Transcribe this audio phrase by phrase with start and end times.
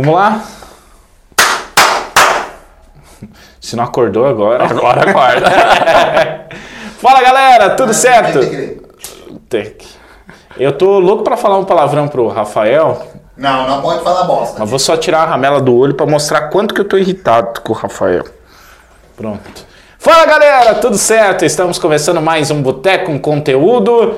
[0.00, 0.44] Vamos lá?
[3.60, 4.64] Se não acordou agora.
[4.64, 5.50] Agora acorda.
[7.02, 8.38] Fala galera, tudo certo?
[9.48, 9.88] Tem que-
[10.56, 14.56] Eu tô louco pra falar um palavrão pro Rafael, Não, não pode falar bosta.
[14.60, 17.60] mas vou só tirar a ramela do olho pra mostrar quanto que eu tô irritado
[17.62, 18.24] com o Rafael.
[19.16, 19.66] Pronto.
[19.98, 21.44] Fala galera, tudo certo?
[21.44, 24.16] Estamos começando mais um Boteco com conteúdo.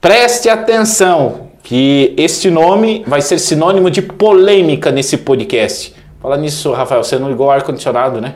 [0.00, 5.94] Preste atenção que este nome vai ser sinônimo de polêmica nesse podcast.
[6.20, 8.34] Fala nisso, Rafael, você não ligou o ar-condicionado, né?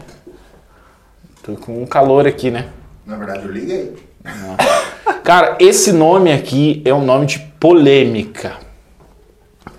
[1.43, 2.69] Tô com um calor aqui, né?
[3.05, 3.93] Na verdade, eu liguei.
[5.23, 8.55] Cara, esse nome aqui é um nome de polêmica.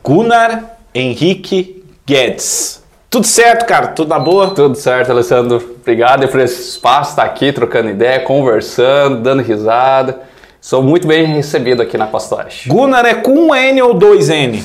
[0.04, 2.84] Gunnar Henrique Guedes.
[3.10, 3.88] Tudo certo, cara?
[3.88, 4.54] Tudo na boa?
[4.54, 5.78] Tudo certo, Alessandro.
[5.82, 10.22] Obrigado por esse espaço, estar aqui trocando ideia, conversando, dando risada.
[10.68, 12.68] Sou muito bem recebido aqui na Costa Oeste.
[12.68, 14.62] Gunnar é com um N ou dois N?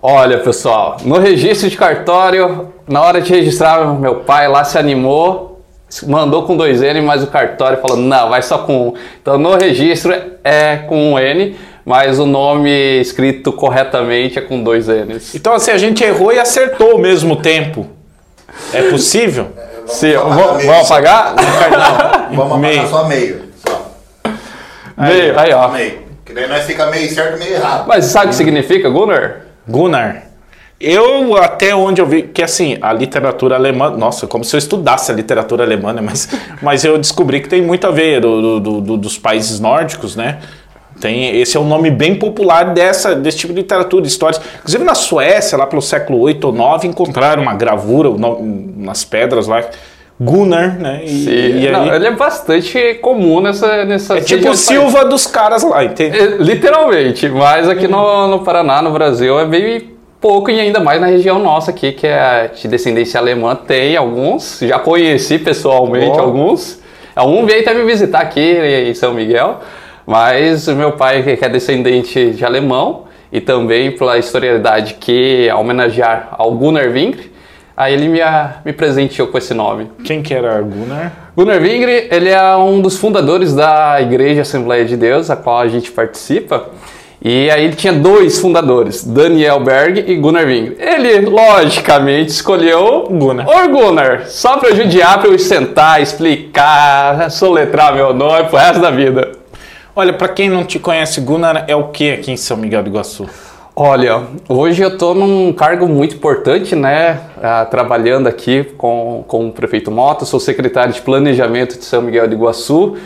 [0.00, 5.60] Olha, pessoal, no registro de cartório, na hora de registrar, meu pai lá se animou,
[6.06, 8.94] mandou com dois N, mas o cartório falou, não, vai só com um.
[9.20, 12.70] Então, no registro é com um N, mas o nome
[13.02, 15.34] escrito corretamente é com dois N's.
[15.34, 17.86] Então, assim, a gente errou e acertou ao mesmo tempo.
[18.72, 19.48] É possível?
[19.88, 20.72] Sim, apagar vamos meio.
[20.72, 22.30] vamos apagar?
[22.32, 22.80] Vamos Meio.
[22.80, 23.53] apagar só meio.
[24.96, 25.68] Meio, aí, ó.
[25.68, 26.04] Meio.
[26.24, 27.84] Que daí nós fica meio certo e meio errado.
[27.86, 29.40] Mas sabe o que significa, Gunnar?
[29.68, 30.22] Gunnar.
[30.80, 35.10] Eu, até onde eu vi, que assim, a literatura alemã, nossa, como se eu estudasse
[35.10, 36.02] a literatura alemã, né?
[36.02, 36.28] Mas,
[36.60, 40.38] mas eu descobri que tem muito a ver do, do- do- dos países nórdicos, né?
[41.00, 44.40] Tem, esse é um nome bem popular dessa, desse tipo de literatura, histórias.
[44.58, 48.40] Inclusive na Suécia, lá pelo século 8 ou 9, encontraram uma gravura no-
[48.76, 49.62] nas pedras lá,
[50.20, 51.02] Gunnar, né?
[51.04, 55.26] E, e aí, Não, ele é bastante comum nessa, nessa é tipo o Silva dos
[55.26, 56.16] caras lá, entende?
[56.16, 59.90] É, Literalmente, mas aqui no, no Paraná, no Brasil, é bem
[60.20, 64.60] pouco e ainda mais na região nossa aqui, que é de descendência alemã, tem alguns,
[64.62, 66.22] já conheci pessoalmente Ó.
[66.22, 66.80] alguns.
[67.16, 69.60] Um veio até me visitar aqui em São Miguel,
[70.06, 76.52] mas meu pai, que é descendente de alemão, e também pela historialidade que homenagear ao
[76.52, 77.33] Gunnar Wingre,
[77.76, 78.20] aí ele me,
[78.64, 79.90] me presenteou com esse nome.
[80.04, 81.12] Quem que era Gunnar?
[81.36, 85.68] Gunnar Wingre, ele é um dos fundadores da Igreja Assembleia de Deus, a qual a
[85.68, 86.70] gente participa.
[87.26, 90.76] E aí ele tinha dois fundadores, Daniel Berg e Gunnar Wingre.
[90.78, 93.48] Ele, logicamente, escolheu Gunnar.
[93.48, 98.90] o Gunnar, só para judiar, para eu sentar, explicar, soletrar meu nome pro resto da
[98.90, 99.32] vida.
[99.96, 102.90] Olha, pra quem não te conhece, Gunnar é o que aqui em São Miguel do
[102.90, 103.26] Iguaçu?
[103.76, 107.18] Olha, hoje eu estou num cargo muito importante, né?
[107.42, 112.28] ah, trabalhando aqui com, com o prefeito Mota, sou secretário de Planejamento de São Miguel
[112.28, 112.96] do Iguaçu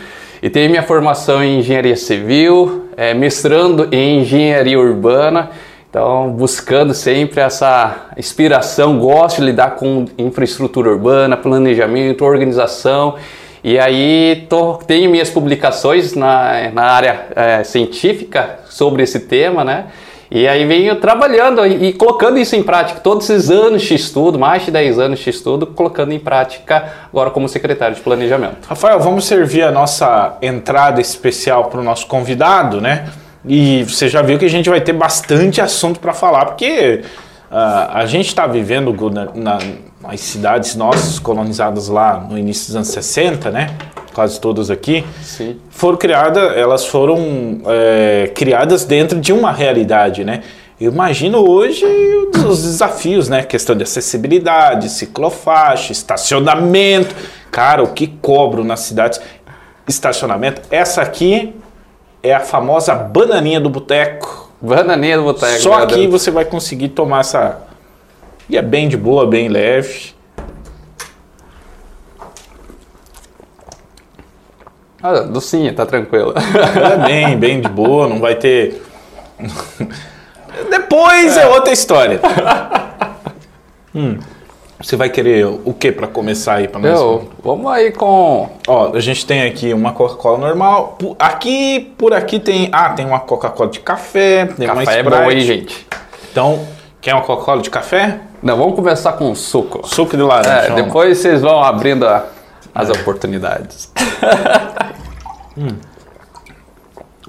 [0.43, 5.49] e tenho minha formação em Engenharia Civil, eh, mestrando em Engenharia Urbana,
[5.89, 13.15] então buscando sempre essa inspiração, gosto de lidar com infraestrutura urbana, planejamento, organização
[13.63, 19.87] e aí tô, tenho minhas publicações na, na área eh, científica sobre esse tema, né?
[20.31, 24.63] E aí venho trabalhando e, colocando isso em prática, todos esses anos de estudo, mais
[24.63, 28.67] de 10 anos de estudo, colocando em prática agora como secretário de planejamento.
[28.67, 33.09] Rafael, vamos servir a nossa entrada especial para o nosso convidado, né?
[33.43, 37.03] E você já viu que a gente vai ter bastante assunto para falar, porque
[37.49, 39.57] ah, a gente está vivendo Gunnar, na,
[39.99, 43.69] nas cidades nossas colonizadas lá no início dos anos 60, né?
[44.19, 45.05] Quase todas aqui.
[45.23, 45.55] Sim.
[45.69, 50.43] foram criadas, elas foram é, criadas dentro de uma realidade, né?
[50.77, 53.43] Eu imagino hoje os, os desafios, né?
[53.43, 57.15] Questão de acessibilidade, ciclofaixa, estacionamento.
[57.49, 59.21] Cara, o que cobro nas cidades?
[59.87, 60.63] Estacionamento.
[60.69, 61.55] Essa aqui
[62.21, 64.51] é a famosa bananinha do boteco.
[64.59, 65.61] Bananinha do boteco.
[65.61, 67.57] Só aqui você vai conseguir tomar essa.
[68.49, 70.13] E é bem de boa, bem leve.
[75.01, 76.33] Ah, docinha, tá tranquilo.
[76.35, 78.81] É bem, bem de boa, não vai ter.
[80.69, 82.19] Depois é, outra história.
[83.95, 84.17] Hum,
[84.81, 86.99] Você vai querer o que para começar aí para nós?
[86.99, 88.49] Eu, vamos aí com.
[88.67, 90.97] Ó, a gente tem aqui uma Coca-Cola normal.
[91.17, 95.21] Aqui, por aqui tem, ah, tem uma Coca-Cola de café, tem uma Café é Sprite.
[95.23, 95.87] bom aí, gente.
[96.31, 96.59] Então,
[97.01, 98.19] quer uma Coca-Cola de café?
[98.41, 99.85] Não, vamos começar com suco.
[99.87, 100.71] Suco de laranja.
[100.73, 102.25] É, depois vocês vão abrindo a-
[102.73, 103.91] as oportunidades.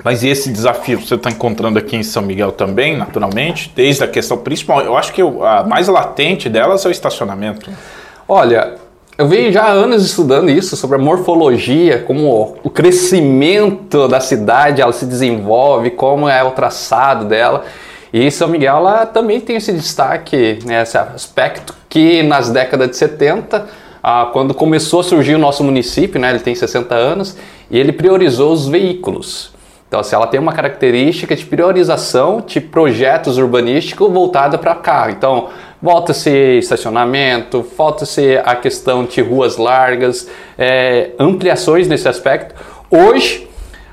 [0.03, 4.09] Mas e esse desafio você está encontrando aqui em São Miguel também, naturalmente, desde a
[4.09, 7.71] questão principal, eu acho que a mais latente delas é o estacionamento.
[8.27, 8.77] Olha,
[9.19, 14.81] eu venho já há anos estudando isso, sobre a morfologia, como o crescimento da cidade
[14.81, 17.65] ela se desenvolve, como é o traçado dela.
[18.13, 22.97] E São Miguel ela também tem esse destaque, né, esse aspecto que nas décadas de
[22.97, 23.67] 70,
[24.03, 27.37] ah, quando começou a surgir o nosso município, né, ele tem 60 anos,
[27.71, 29.53] e ele priorizou os veículos.
[29.91, 35.11] Então, se ela tem uma característica de priorização de projetos urbanísticos voltada para carro.
[35.11, 35.49] Então,
[35.83, 42.55] volta-se estacionamento, falta-se a questão de ruas largas, é, ampliações nesse aspecto.
[42.89, 43.49] Hoje,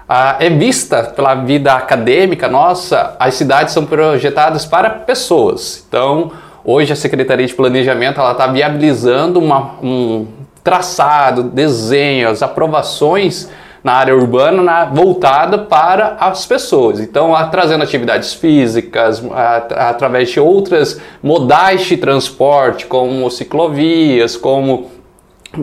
[0.08, 5.84] ah, é vista pela vida acadêmica nossa, as cidades são projetadas para pessoas.
[5.88, 6.32] Então,
[6.68, 10.28] hoje a Secretaria de Planejamento está viabilizando uma, um
[10.62, 13.50] traçado, desenhos, aprovações
[13.82, 17.00] na área urbana na, voltada para as pessoas.
[17.00, 24.97] Então, a, trazendo atividades físicas, a, através de outras modais de transporte, como ciclovias, como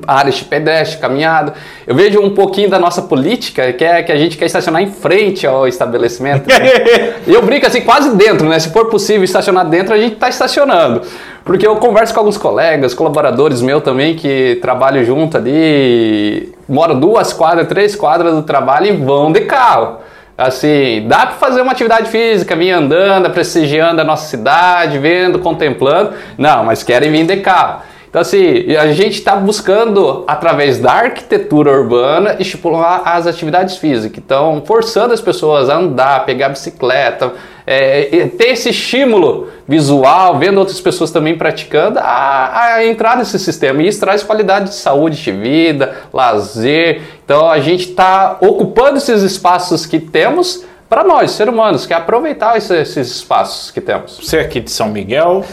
[0.07, 1.55] áreas de pedestre, caminhada.
[1.87, 4.91] Eu vejo um pouquinho da nossa política, que é que a gente quer estacionar em
[4.91, 6.49] frente ao estabelecimento.
[6.49, 7.15] Né?
[7.27, 8.59] e eu brinco assim, quase dentro, né?
[8.59, 11.03] Se for possível estacionar dentro, a gente está estacionando.
[11.45, 17.33] Porque eu converso com alguns colegas, colaboradores meus também, que trabalham junto ali, moram duas
[17.33, 19.99] quadras, três quadras do trabalho e vão de carro.
[20.37, 26.13] Assim, dá para fazer uma atividade física, vir andando, prestigiando a nossa cidade, vendo, contemplando.
[26.37, 27.83] Não, mas querem vir de carro.
[28.15, 34.23] Então, assim, a gente está buscando, através da arquitetura urbana, estipular as atividades físicas.
[34.25, 37.33] Então, forçando as pessoas a andar, pegar bicicleta,
[37.67, 43.83] é, ter esse estímulo visual, vendo outras pessoas também praticando, a, a entrar nesse sistema.
[43.83, 47.03] E isso traz qualidade de saúde, de vida, lazer.
[47.25, 51.97] Então, a gente está ocupando esses espaços que temos para nós, seres humanos, que é
[51.97, 54.21] aproveitar esses, espaços que temos.
[54.23, 55.45] Você é aqui de São Miguel?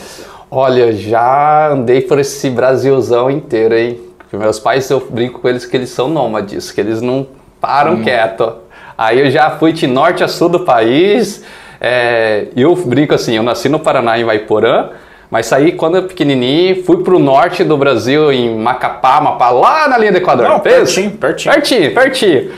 [0.53, 4.01] Olha, já andei por esse Brasilzão inteiro, hein?
[4.17, 7.25] Porque meus pais, eu brinco com eles que eles são nômades, que eles não
[7.61, 8.03] param hum.
[8.03, 8.55] quieto.
[8.97, 11.41] Aí eu já fui de norte a sul do país.
[11.79, 14.89] É, eu brinco assim, eu nasci no Paraná, em Vaiporã,
[15.29, 19.97] mas saí quando eu pequenininho, fui pro norte do Brasil, em Macapá, Mapá, lá na
[19.97, 20.49] linha do Equador.
[20.49, 21.55] Não, pertinho, pertinho.
[21.55, 22.51] Pertinho, pertinho.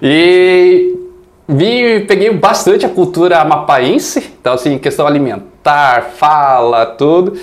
[0.00, 0.96] E
[1.48, 7.38] vi, peguei bastante a cultura amapaense, então assim, questão alimentar, fala, tudo.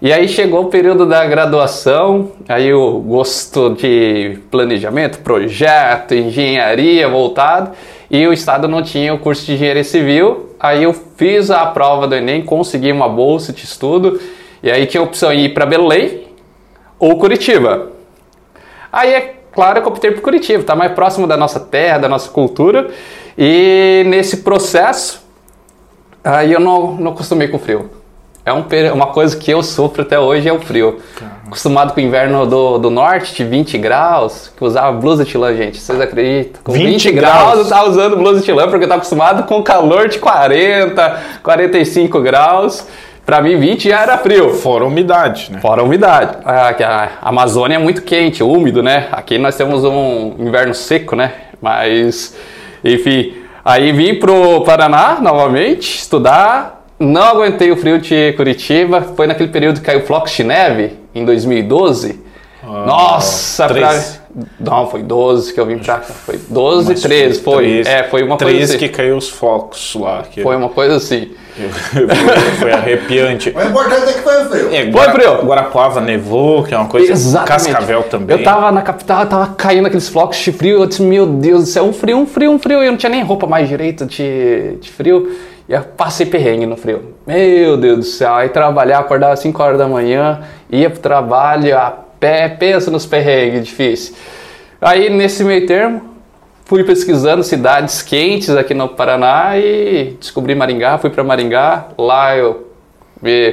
[0.00, 7.70] E aí chegou o período da graduação, aí o gosto de planejamento, projeto, engenharia voltado,
[8.10, 10.56] e o estado não tinha o curso de engenharia civil.
[10.58, 14.20] Aí eu fiz a prova do Enem, consegui uma bolsa de estudo,
[14.60, 16.22] e aí tinha a opção de ir para Belém
[16.98, 17.92] ou Curitiba.
[18.92, 22.08] Aí é claro que eu optei por Curitiba, tá mais próximo da nossa terra, da
[22.08, 22.90] nossa cultura.
[23.38, 25.21] E nesse processo,
[26.24, 27.90] aí eu não, não acostumei com o frio.
[28.44, 31.00] É um, uma coisa que eu sofro até hoje é o frio.
[31.14, 31.36] Caramba.
[31.46, 35.54] Acostumado com o inverno do, do norte, de 20 graus, que usava blusa de lã,
[35.54, 35.78] gente.
[35.78, 36.60] Vocês acreditam?
[36.64, 39.62] Com 20, 20 graus eu tava usando blusa de lã porque eu tava acostumado com
[39.62, 42.84] calor de 40, 45 graus.
[43.24, 44.54] Para mim, 20 já era frio.
[44.54, 45.60] Fora a umidade, né?
[45.60, 46.38] Fora a umidade.
[46.44, 49.06] A, a Amazônia é muito quente, úmido, né?
[49.12, 51.32] Aqui nós temos um inverno seco, né?
[51.60, 52.34] Mas
[52.84, 53.34] enfim,
[53.64, 56.84] aí vim pro Paraná novamente estudar.
[56.98, 59.02] Não aguentei o frio de Curitiba.
[59.16, 62.20] Foi naquele período que caiu flocos de neve, em 2012.
[62.62, 64.00] Ah, Nossa, pra...
[64.58, 66.00] Não, foi 12 que eu vim pra cá.
[66.00, 67.64] Foi 12, Mas 13, foi.
[67.82, 68.86] 13, é, foi uma 13 coisa assim.
[68.86, 70.22] que caiu os focos lá.
[70.22, 70.42] Que...
[70.42, 71.32] Foi uma coisa assim.
[72.58, 73.50] Foi arrepiante.
[73.50, 74.74] O importante é que foi frio.
[74.74, 75.44] É, foi frio.
[75.44, 77.12] Guarapuava nevou, que é uma coisa.
[77.12, 77.72] Exatamente.
[77.72, 78.38] Cascavel também.
[78.38, 80.80] Eu tava na capital, tava caindo aqueles flocos de frio.
[80.80, 82.82] Eu disse, meu Deus do céu, um frio, um frio, um frio.
[82.82, 85.30] Eu não tinha nem roupa mais direito de, de frio.
[85.68, 87.14] E eu passei perrengue no frio.
[87.26, 88.34] Meu Deus do céu.
[88.34, 90.40] Aí trabalhar, acordava às 5 horas da manhã,
[90.70, 94.16] ia pro trabalho a pé, pensa nos perrengues difíceis.
[94.80, 96.11] Aí nesse meio termo,
[96.72, 102.66] fui pesquisando cidades quentes aqui no Paraná e descobri Maringá, fui para Maringá, lá eu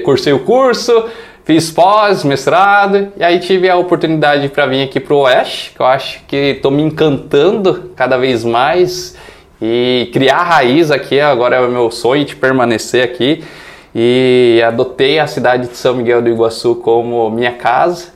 [0.05, 1.05] cursei o curso,
[1.43, 5.81] fiz pós, mestrado, e aí tive a oportunidade para vir aqui para o Oeste, que
[5.81, 9.17] eu acho que estou me encantando cada vez mais
[9.61, 13.43] e criar raiz aqui, agora é o meu sonho de permanecer aqui.
[13.93, 18.13] E adotei a cidade de São Miguel do Iguaçu como minha casa.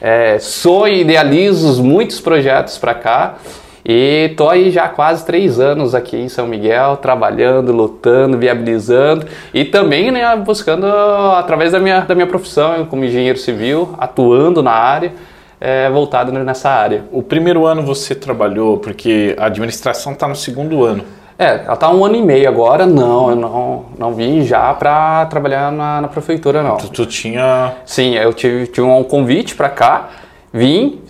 [0.00, 3.38] É, sonho, idealizo muitos projetos para cá
[3.84, 9.26] e tô aí já há quase três anos aqui em São Miguel, trabalhando, lutando, viabilizando
[9.52, 14.72] e também né, buscando, através da minha, da minha profissão como engenheiro civil, atuando na
[14.72, 15.12] área,
[15.60, 17.04] é, voltado nessa área.
[17.12, 21.04] O primeiro ano você trabalhou, porque a administração está no segundo ano.
[21.38, 25.26] É, ela está um ano e meio agora, não, eu não, não vim já para
[25.26, 26.76] trabalhar na, na, prefeitura, não.
[26.76, 27.74] Tu, tu, tinha...
[27.84, 30.10] Sim, eu tive, tive um convite para cá,
[30.52, 31.00] vim,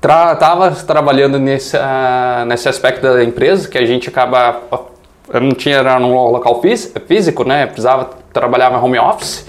[0.00, 4.60] Tra tava trabalhando nesse, uh, nesse aspecto da empresa, que a gente acaba
[5.32, 7.66] eu não tinha era num local fís- físico, né?
[7.66, 9.46] Precisava trabalhar em home office.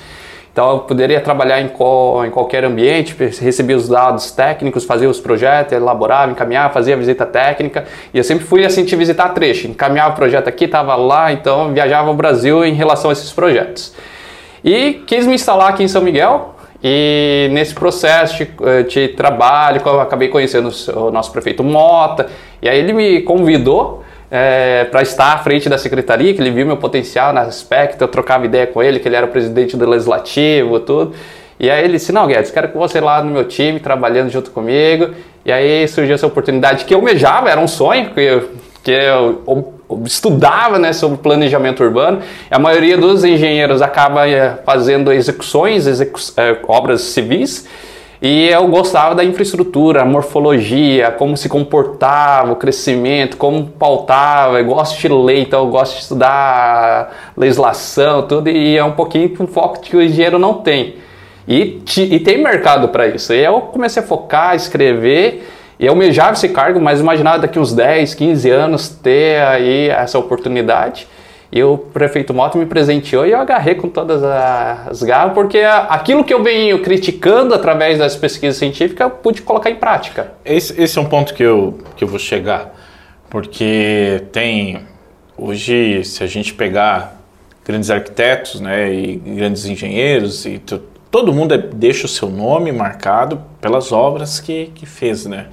[0.51, 5.19] Então eu poderia trabalhar em, qual- em qualquer ambiente, recebia os dados técnicos, fazia os
[5.19, 7.85] projetos, elaborava, encaminhava, fazia a visita técnica.
[8.13, 11.73] E eu sempre fui assim de visitar trecho, encaminhava o projeto aqui, estava lá, então
[11.73, 13.93] viajava o Brasil em relação a esses projetos.
[14.63, 16.53] E quis me instalar aqui em São Miguel.
[16.83, 22.27] E nesse processo de, eh, de trabalho, eu acabei conhecendo o nosso prefeito Mota.
[22.61, 24.03] E aí ele me convidou
[24.89, 28.01] para estar à frente da secretaria, que ele viu meu potencial nesse aspecto.
[28.01, 31.13] Eu trocava ideia com ele, que ele era o presidente do legislativo, tudo.
[31.59, 34.49] E aí ele disse: Não, Guedes, quero que você lá no meu time, trabalhando junto
[34.49, 35.13] comigo.
[35.45, 38.49] E aí surgiu essa oportunidade que eu almejava, era um sonho, que eu,
[38.83, 42.21] que eu estudava né, sobre planejamento urbano.
[42.49, 47.67] A maioria dos engenheiros acaba eh, fazendo execuções, execu eh, obras civis.
[48.21, 54.59] E eu gostava da infraestrutura, morfologia, como se comportava, o crescimento, como pautava.
[54.59, 58.47] Eu gosto de lei, então eu gosto de estudar legislação, tudo.
[58.47, 60.97] E é um pouquinho um foco que o engenheiro não tem.
[61.47, 63.33] E, e tem mercado para isso.
[63.33, 65.43] E eu comecei a focar, escrever.
[65.81, 71.07] E almejava esse cargo, mas imaginava daqui uns 10, 15 anos ter aí essa oportunidade.
[71.51, 76.23] E o prefeito Mota me presenteou e eu agarrei com todas as garras, porque aquilo
[76.23, 80.33] que eu venho criticando através das pesquisas científicas, eu pude colocar em prática.
[80.45, 82.73] Esse, esse é um ponto que eu, que eu vou chegar,
[83.27, 84.85] porque tem
[85.35, 87.19] hoje, se a gente pegar
[87.65, 90.59] grandes arquitetos, né, e grandes engenheiros, e
[91.11, 95.47] todo mundo é- deixa o seu nome marcado pelas obras que, que fez, né?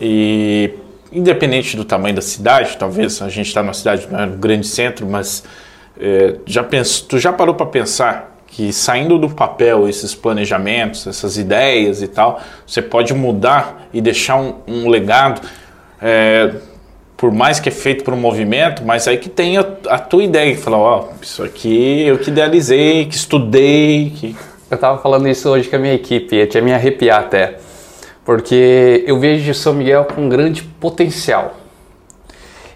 [0.00, 0.70] E
[1.12, 5.06] independente do tamanho da cidade, talvez a gente está numa cidade, não é grande centro,
[5.06, 5.44] mas
[6.00, 11.36] é, já penso, tu já parou para pensar que saindo do papel esses planejamentos, essas
[11.36, 15.46] ideias e tal, você pode mudar e deixar um, um legado,
[16.00, 16.54] é,
[17.16, 20.22] por mais que é feito por um movimento, mas aí que tem a, a tua
[20.22, 24.36] ideia, que fala, ó, isso aqui eu que idealizei, que estudei, que
[24.70, 27.56] Eu estava falando isso hoje com a minha equipe, eu tinha me arrepiar até,
[28.24, 31.54] porque eu vejo São Miguel com um grande potencial.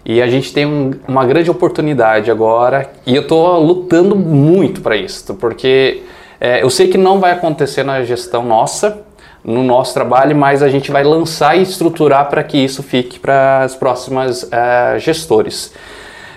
[0.03, 4.95] E a gente tem um- uma grande oportunidade agora, e eu estou lutando muito para
[4.95, 6.01] isso, porque
[6.41, 8.99] é, eu sei que não vai acontecer na gestão nossa,
[9.43, 13.59] no nosso trabalho, mas a gente vai lançar e estruturar para que isso fique para
[13.61, 15.73] as próximas é, gestores.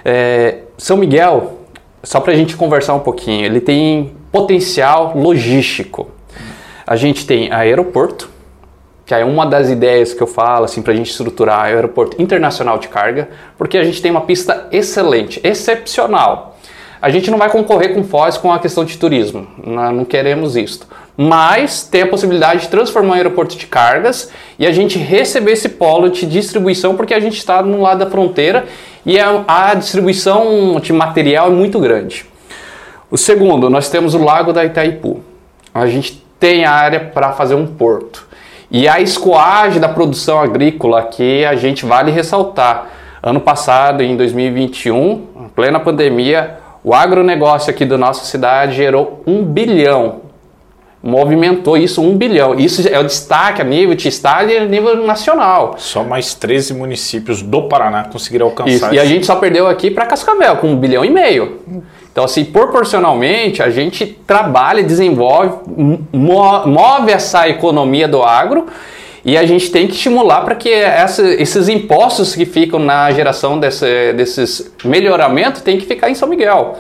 [0.05, 1.61] É, São Miguel,
[2.05, 6.11] só para a gente conversar um pouquinho, ele tem potencial logístico.
[6.87, 8.29] A gente tem aeroporto,
[9.07, 12.77] que é uma das ideias que eu falo assim para a gente estruturar aeroporto internacional
[12.77, 16.59] de carga, porque a gente tem uma pista excelente, excepcional.
[17.01, 20.87] A gente não vai concorrer com Foz com a questão de turismo, não, queremos isso.
[21.17, 25.71] Mas tem a possibilidade de transformar um aeroporto de cargas e a gente receber esse
[25.71, 28.67] polo de distribuição, porque a gente está no lado da fronteira
[29.07, 32.27] e a, a distribuição de material é muito grande.
[33.09, 35.21] O segundo, nós temos o Lago da Itaipu.
[35.73, 38.27] A gente tem área para fazer um porto.
[38.69, 42.89] E a escoagem da produção agrícola que a gente vale ressaltar.
[43.23, 49.45] Ano passado, em 2021, em plena pandemia, o agronegócio aqui da nossa cidade gerou um
[49.45, 50.23] bilhão.
[51.01, 52.59] Movimentou isso um bilhão.
[52.59, 55.77] Isso é o destaque a nível de estado e a nível nacional.
[55.79, 59.93] só mais 13 municípios do Paraná conseguiram alcançar Isso, e a gente só perdeu aqui
[59.93, 61.61] para Cascavel, com um bilhão e meio.
[62.17, 65.55] Então, assim, proporcionalmente, a gente trabalha, desenvolve,
[66.11, 68.69] mo- move essa economia do agro
[69.23, 73.61] e a gente tem que estimular para que essa- esses impostos que ficam na geração
[73.61, 76.79] desse- desses melhoramentos tem que ficar em São Miguel.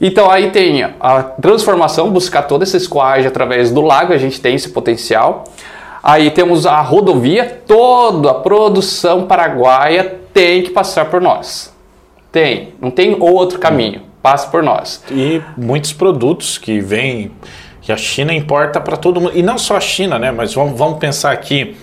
[0.00, 4.54] Então aí tem a transformação, buscar toda essa escoagem através do lago, a gente tem
[4.54, 5.42] esse potencial.
[6.00, 11.74] Aí temos a rodovia, toda a produção paraguaia tem que passar por nós.
[12.30, 15.02] Tem, não tem outro caminho, passa por nós.
[15.10, 17.30] E muitos produtos que vêm,
[17.80, 19.32] que a China importa para todo mundo.
[19.34, 20.30] E não só a China, né?
[20.30, 21.76] Mas vamos, vamos pensar aqui.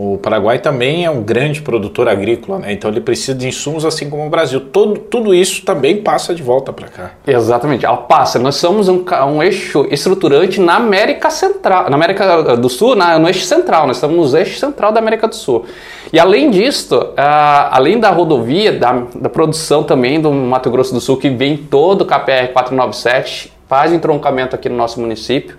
[0.00, 2.72] O Paraguai também é um grande produtor agrícola, né?
[2.72, 4.60] Então ele precisa de insumos assim como o Brasil.
[4.60, 7.10] Todo, tudo isso também passa de volta para cá.
[7.26, 8.38] Exatamente, passa.
[8.38, 13.26] Nós somos um, um eixo estruturante na América Central, na América do Sul, na- no
[13.26, 13.88] eixo central.
[13.88, 15.64] Nós estamos no eixo central da América do Sul.
[16.12, 21.00] E além disso, ah, além da rodovia, da, da produção também do Mato Grosso do
[21.00, 25.56] Sul, que vem todo o KPR 497, faz entroncamento aqui no nosso município.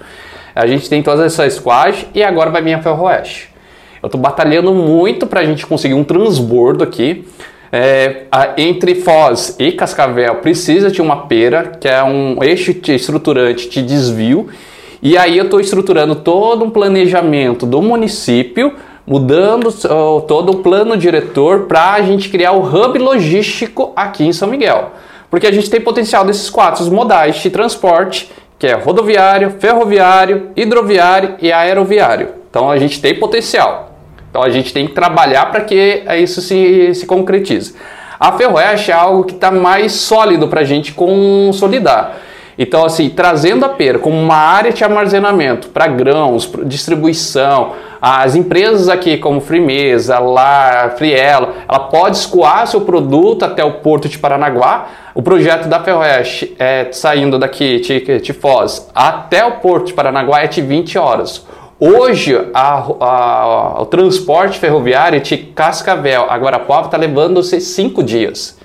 [0.56, 3.49] A gente tem toda essa squash e agora vai vir a Ferroeste.
[4.02, 7.28] Eu estou batalhando muito para a gente conseguir um transbordo aqui.
[7.72, 13.70] É, a- entre Foz e Cascavel precisa de uma pera, que é um eixo estruturante
[13.70, 14.48] de desvio.
[15.02, 18.74] E aí eu estou estruturando todo um planejamento do município,
[19.06, 19.72] mudando
[20.28, 24.92] todo o plano diretor para a gente criar o hub logístico aqui em São Miguel.
[25.30, 31.36] Porque a gente tem potencial desses quatro modais de transporte, que é rodoviário, ferroviário, hidroviário
[31.42, 32.30] e aeroviário.
[32.50, 33.89] Então a gente tem potencial.
[34.30, 37.76] Então a gente tem que trabalhar para que isso se, se concretize.
[38.20, 42.18] A Ferroeste é algo que está mais sólido para a gente consolidar.
[42.62, 47.72] Então, assim, trazendo a pera como uma área de armazenamento para grãos, distribuição,
[48.02, 54.10] as empresas aqui como Frimeza, Lar, Frielo, ela pode escoar seu produto até o porto
[54.10, 54.88] de Paranaguá.
[55.16, 60.42] O projeto da Ferroeste é saindo daqui de, de Foz até o porto de Paranaguá
[60.42, 61.48] é de 20 horas.
[61.80, 68.60] Hoje, a, a, o transporte ferroviário de Cascavel a Guarapuava está levando-se cinco dias.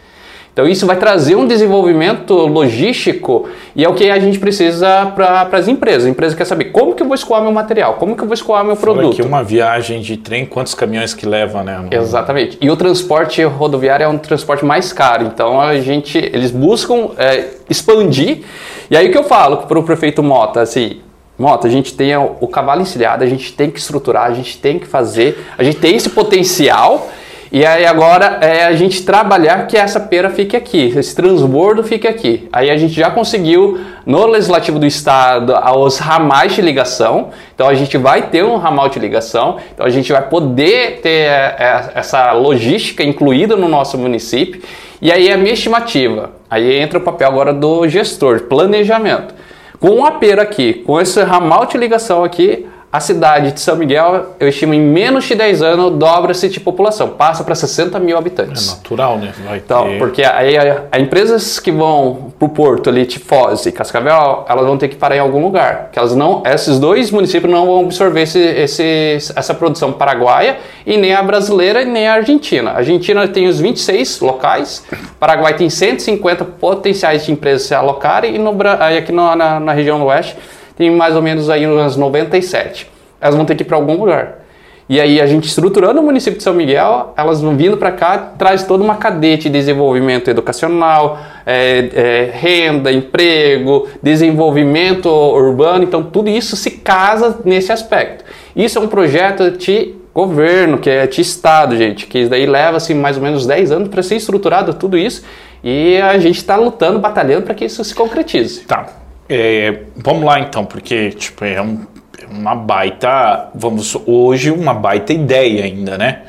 [0.52, 5.48] Então, isso vai trazer um desenvolvimento logístico e é o que a gente precisa para
[5.52, 6.06] as empresas.
[6.06, 8.34] A empresa quer saber como que eu vou escoar meu material, como que eu vou
[8.34, 9.16] escoar meu Fala produto.
[9.16, 11.86] que uma viagem de trem, quantos caminhões que leva, né?
[11.90, 12.56] Exatamente.
[12.60, 15.24] E o transporte rodoviário é um transporte mais caro.
[15.24, 18.42] Então, a gente, eles buscam é, expandir.
[18.88, 21.00] E aí o que eu falo para o prefeito Mota, assim,
[21.38, 24.78] Mota, a gente tem o cavalo encilhado, a gente tem que estruturar, a gente tem
[24.78, 27.10] que fazer, a gente tem esse potencial
[27.54, 32.04] e aí agora é a gente trabalhar que essa pera fique aqui, esse transbordo fique
[32.04, 32.48] aqui.
[32.52, 37.28] Aí a gente já conseguiu no legislativo do estado os ramais de ligação.
[37.54, 39.58] Então a gente vai ter um ramal de ligação.
[39.72, 44.60] Então a gente vai poder ter é, é, essa logística incluída no nosso município.
[45.00, 46.32] E aí é a minha estimativa.
[46.50, 49.32] Aí entra o papel agora do gestor, planejamento.
[49.78, 54.36] Com a pera aqui, com esse ramal de ligação aqui, a cidade de São Miguel,
[54.38, 58.68] eu estimo em menos de 10 anos, dobra-se de população, passa para 60 mil habitantes.
[58.68, 59.34] É natural, né?
[59.44, 59.98] Vai então, ter...
[59.98, 64.64] porque aí as empresas que vão para o porto ali, de Foz e Cascavel, elas
[64.64, 65.88] vão ter que parar em algum lugar.
[65.90, 70.96] Que elas não, esses dois municípios não vão absorver esse, esse, essa produção paraguaia e
[70.96, 72.70] nem a brasileira e nem a argentina.
[72.70, 74.84] A Argentina tem os 26 locais,
[75.18, 78.56] Paraguai tem 150 potenciais de empresas se alocarem e no,
[78.96, 80.36] aqui na, na, na região do oeste
[80.76, 82.90] tem mais ou menos aí umas 97.
[83.20, 84.44] Elas vão ter que ir para algum lugar.
[84.86, 88.18] E aí a gente estruturando o município de São Miguel, elas vão vindo para cá,
[88.18, 96.28] traz toda uma cadeia de desenvolvimento educacional, é, é, renda, emprego, desenvolvimento urbano, então tudo
[96.28, 98.24] isso se casa nesse aspecto.
[98.54, 102.92] Isso é um projeto de governo, que é de estado, gente, que daí leva assim,
[102.92, 105.24] mais ou menos 10 anos para ser estruturado tudo isso,
[105.62, 108.60] e a gente está lutando, batalhando para que isso se concretize.
[108.60, 108.86] Tá,
[109.28, 111.86] é, vamos lá então, porque tipo, é um,
[112.30, 116.22] uma baita, vamos hoje uma baita ideia ainda, né?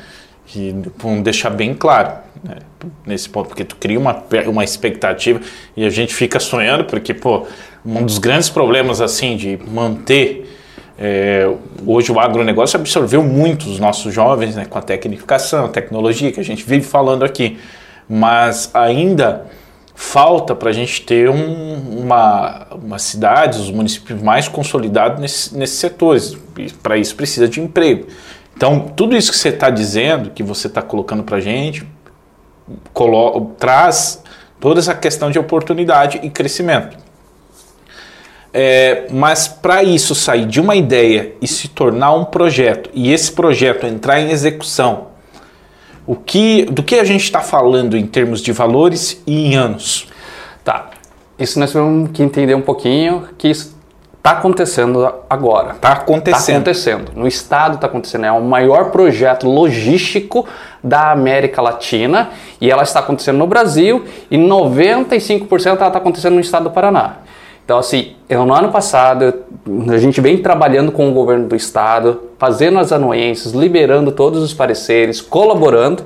[0.46, 2.56] Que vamos deixar bem claro né?
[3.04, 5.40] nesse ponto, porque tu cria uma, uma expectativa
[5.76, 7.46] e a gente fica sonhando, porque pô,
[7.84, 10.56] um dos grandes problemas assim de manter
[10.98, 11.50] é,
[11.86, 16.40] hoje o agronegócio absorveu muito os nossos jovens né, com a tecnificação, a tecnologia que
[16.40, 17.58] a gente vive falando aqui,
[18.08, 19.46] mas ainda
[19.96, 25.78] falta para a gente ter um, uma, uma cidade, os municípios mais consolidados nesse, nesses
[25.78, 26.36] setores.
[26.82, 28.06] Para isso precisa de emprego.
[28.54, 31.86] Então, tudo isso que você está dizendo, que você está colocando para a gente,
[33.58, 34.22] traz
[34.60, 36.98] toda essa questão de oportunidade e crescimento.
[38.52, 43.32] É, mas para isso sair de uma ideia e se tornar um projeto, e esse
[43.32, 45.08] projeto entrar em execução,
[46.06, 50.08] o que, do que a gente está falando em termos de valores e em anos?
[50.64, 50.90] Tá.
[51.38, 53.76] Isso nós temos que entender um pouquinho que isso
[54.16, 55.72] está acontecendo agora.
[55.72, 56.40] Está acontecendo.
[56.40, 57.12] Está acontecendo.
[57.14, 58.24] No estado está acontecendo.
[58.26, 60.46] É o maior projeto logístico
[60.82, 66.40] da América Latina e ela está acontecendo no Brasil e 95% ela está acontecendo no
[66.40, 67.18] estado do Paraná.
[67.66, 69.34] Então, assim, eu, no ano passado,
[69.92, 74.54] a gente vem trabalhando com o governo do estado, fazendo as anuências, liberando todos os
[74.54, 76.04] pareceres, colaborando.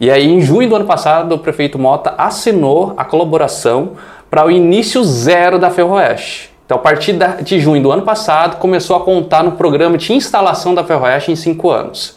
[0.00, 3.90] E aí, em junho do ano passado, o prefeito Mota assinou a colaboração
[4.30, 6.50] para o início zero da Ferroeste.
[6.64, 10.74] Então, a partir de junho do ano passado, começou a contar no programa de instalação
[10.74, 12.16] da Ferroeste em cinco anos.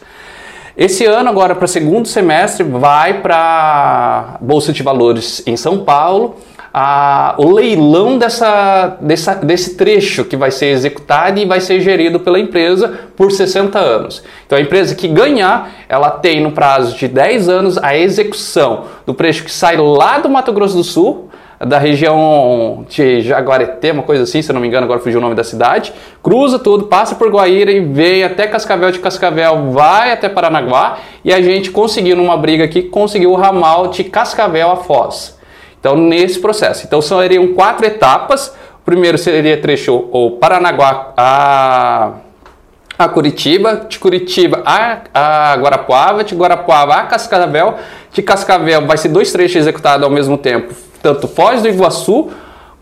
[0.74, 6.36] Esse ano, agora para segundo semestre, vai para Bolsa de Valores em São Paulo
[6.80, 12.20] a, o leilão dessa, dessa, desse trecho que vai ser executado e vai ser gerido
[12.20, 14.22] pela empresa por 60 anos.
[14.46, 19.12] Então a empresa que ganhar, ela tem no prazo de 10 anos a execução do
[19.12, 24.22] trecho que sai lá do Mato Grosso do Sul, da região de Jaguareté, uma coisa
[24.22, 27.28] assim, se não me engano, agora fugiu o nome da cidade, cruza tudo, passa por
[27.28, 32.36] Guaíra e vem até Cascavel, de Cascavel vai até Paranaguá e a gente conseguiu numa
[32.36, 35.37] briga aqui, conseguiu o ramal de Cascavel a Foz.
[35.80, 36.86] Então, nesse processo.
[36.86, 38.48] Então, seriam quatro etapas.
[38.80, 42.12] O primeiro seria trecho o Paranaguá a
[42.98, 47.76] a Curitiba, de Curitiba a, a Guarapuava, de Guarapuava a Cascavel,
[48.12, 52.28] de Cascavel vai ser dois trechos executados ao mesmo tempo, tanto Foz do Iguaçu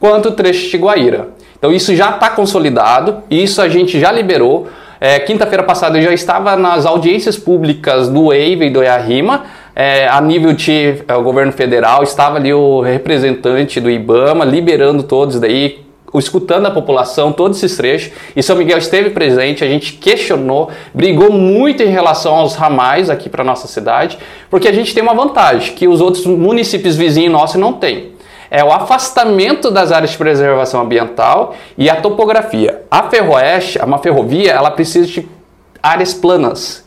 [0.00, 1.28] quanto o trecho de Guaíra.
[1.59, 4.68] Então isso já está consolidado, isso a gente já liberou.
[4.98, 9.44] É, Quinta-feira passada eu já estava nas audiências públicas do EIVE e do EARIMA,
[9.78, 15.38] é, a nível de é, governo federal, estava ali o representante do IBAMA liberando todos
[15.38, 15.84] daí,
[16.14, 21.30] escutando a população, todos esses trechos, e São Miguel esteve presente, a gente questionou, brigou
[21.30, 24.16] muito em relação aos ramais aqui para nossa cidade,
[24.48, 28.12] porque a gente tem uma vantagem que os outros municípios vizinhos nossos não têm.
[28.50, 32.82] É o afastamento das áreas de preservação ambiental e a topografia.
[32.90, 35.28] A ferroeste, uma ferrovia, ela precisa de
[35.82, 36.86] áreas planas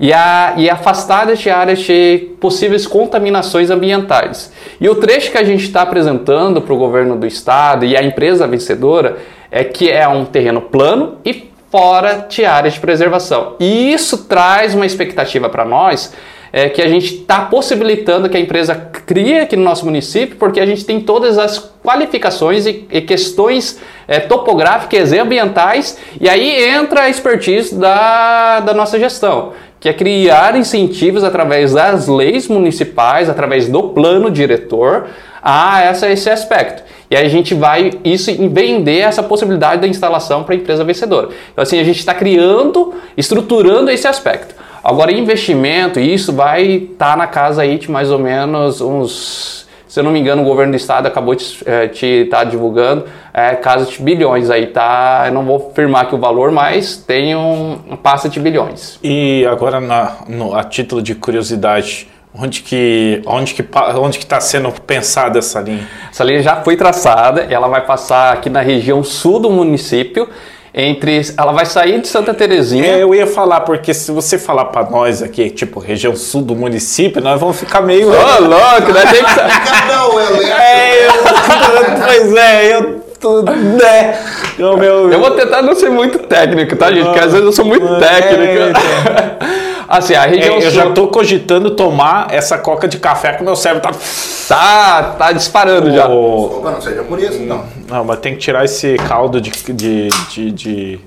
[0.00, 4.52] e, a, e afastadas de áreas de possíveis contaminações ambientais.
[4.80, 8.02] E o trecho que a gente está apresentando para o governo do estado e a
[8.02, 9.18] empresa vencedora
[9.50, 13.56] é que é um terreno plano e fora de áreas de preservação.
[13.58, 16.14] E isso traz uma expectativa para nós
[16.52, 20.60] é, que a gente está possibilitando que a empresa crie aqui no nosso município, porque
[20.60, 26.64] a gente tem todas as qualificações e, e questões é, topográficas e ambientais, e aí
[26.64, 33.28] entra a expertise da, da nossa gestão que é criar incentivos através das leis municipais,
[33.28, 35.06] através do plano diretor,
[35.40, 36.82] a essa, esse aspecto.
[37.10, 41.28] E aí a gente vai isso vender essa possibilidade da instalação para a empresa vencedora.
[41.52, 44.54] Então assim, a gente está criando, estruturando esse aspecto.
[44.82, 50.00] Agora, investimento, isso vai estar tá na casa aí de mais ou menos uns se
[50.00, 53.86] eu não me engano, o governo do estado acabou de estar tá divulgando é, casa
[53.86, 55.24] de bilhões aí, tá?
[55.26, 58.98] Eu não vou afirmar que o valor, mas tem um, um passa de bilhões.
[59.02, 63.64] E agora, na, no, a título de curiosidade, onde que onde que
[63.96, 65.88] onde que está sendo pensada essa linha?
[66.10, 70.28] Essa linha já foi traçada, ela vai passar aqui na região sul do município
[70.74, 72.86] entre ela vai sair de Santa Terezinha.
[72.86, 76.54] É, eu ia falar porque se você falar para nós aqui, tipo região sul do
[76.54, 79.02] município, nós vamos ficar meio Ô, oh, louco, né?
[79.10, 80.20] Tem que Não,
[80.60, 81.12] é, eu,
[82.04, 84.18] pois é, eu tudo, né?
[84.58, 87.04] Eu, meu, eu vou tentar não ser muito técnico, tá, gente?
[87.04, 88.62] Porque às vezes eu sou muito é, técnico.
[88.62, 90.70] É, Assim, a região é, eu sul...
[90.70, 93.98] já tô cogitando tomar essa coca de café que meu cérebro tá.
[94.46, 96.06] Tá, tá disparando já.
[96.06, 97.64] Opa, não seja por isso, não.
[97.88, 101.00] Não, mas tem que tirar esse caldo de, de, de, de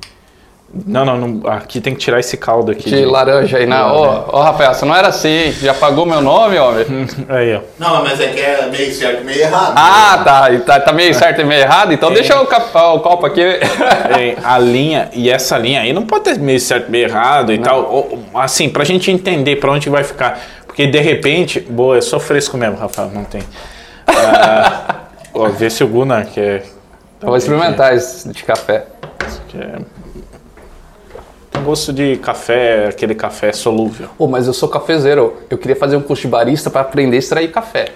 [0.73, 2.89] não, não, não, aqui tem que tirar esse caldo aqui.
[2.89, 3.93] De, de laranja aí, na.
[3.93, 6.85] Ô, oh, Rafael, você não era assim, já pagou meu nome, homem?
[7.27, 7.61] aí, ó.
[7.77, 9.73] Não, mas é que é meio certo e meio errado.
[9.75, 12.13] Ah, tá, tá, tá meio certo e meio errado, então é.
[12.13, 13.41] deixa o, o copo aqui.
[13.41, 17.51] É, a linha, e essa linha aí não pode ter meio certo e meio errado
[17.51, 17.63] e não.
[17.63, 18.19] tal.
[18.35, 20.39] Assim, pra gente entender pra onde vai ficar.
[20.65, 23.41] Porque de repente, boa, é só fresco mesmo, Rafael, não tem.
[24.07, 25.01] Ah,
[25.35, 26.63] ó, vê se o Gunnar quer.
[27.19, 28.85] Vou experimentar esse de café.
[29.27, 30.00] Isso aqui é
[31.61, 34.09] gosto de café, aquele café solúvel.
[34.17, 35.33] Oh, mas eu sou cafezeiro.
[35.49, 37.89] Eu queria fazer um curso de barista para aprender a extrair café.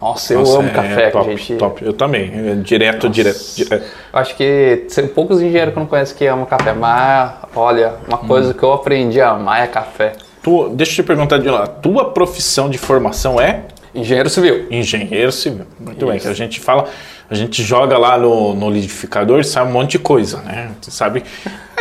[0.00, 1.54] Nossa, eu Nossa, amo é, café, top, gente.
[1.54, 1.84] Top.
[1.84, 2.30] Eu também.
[2.50, 3.84] É direto, direto, direto.
[4.12, 8.50] Acho que tem poucos engenheiros que não conhecem que amam café, mas olha, uma coisa
[8.50, 8.52] hum.
[8.52, 10.12] que eu aprendi a amar é café.
[10.42, 13.62] Tu, deixa eu te perguntar de lá, tua profissão de formação é?
[13.94, 14.66] Engenheiro civil.
[14.70, 15.66] Engenheiro civil.
[15.80, 16.06] Muito Isso.
[16.06, 16.86] bem, que a gente fala,
[17.30, 20.72] a gente joga lá no, no liquidificador e sai um monte de coisa, né?
[20.82, 21.22] Tu sabe?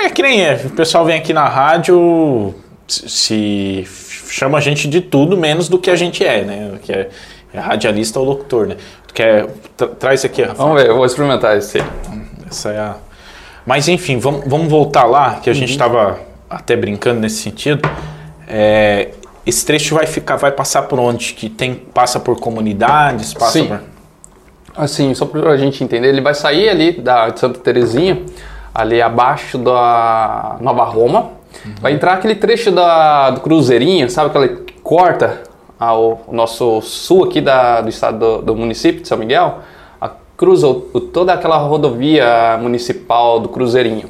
[0.04, 0.62] É que nem é.
[0.66, 2.54] O pessoal vem aqui na rádio,
[2.88, 3.88] se
[4.30, 6.72] chama a gente de tudo menos do que a gente é, né?
[6.82, 7.10] Que é,
[7.54, 8.78] é radialista ou locutor, né?
[9.08, 10.68] Tu quer, tra traz aqui, Rafael.
[10.68, 11.82] Vamos ver, eu vou experimentar esse.
[12.50, 12.96] Essa é a.
[13.66, 15.60] Mas enfim, vamos, vamos voltar lá, que a uhum.
[15.60, 17.88] gente estava até brincando nesse sentido.
[18.48, 19.12] É,
[19.46, 21.34] esse trecho vai ficar, vai passar por onde?
[21.34, 23.68] Que tem, passa por comunidades, passa Sim.
[23.68, 23.82] por...
[24.76, 28.22] Assim, só para a gente entender, ele vai sair ali da de Santa Terezinha,
[28.74, 31.32] ali abaixo da Nova Roma,
[31.66, 31.76] uhum.
[31.80, 35.44] vai entrar aquele trecho da, do Cruzeirinho, sabe aquela que corta
[35.80, 39.60] ao, o nosso sul aqui da, do estado do, do município de São Miguel,
[40.02, 44.10] a, cruza o, toda aquela rodovia municipal do Cruzeirinho.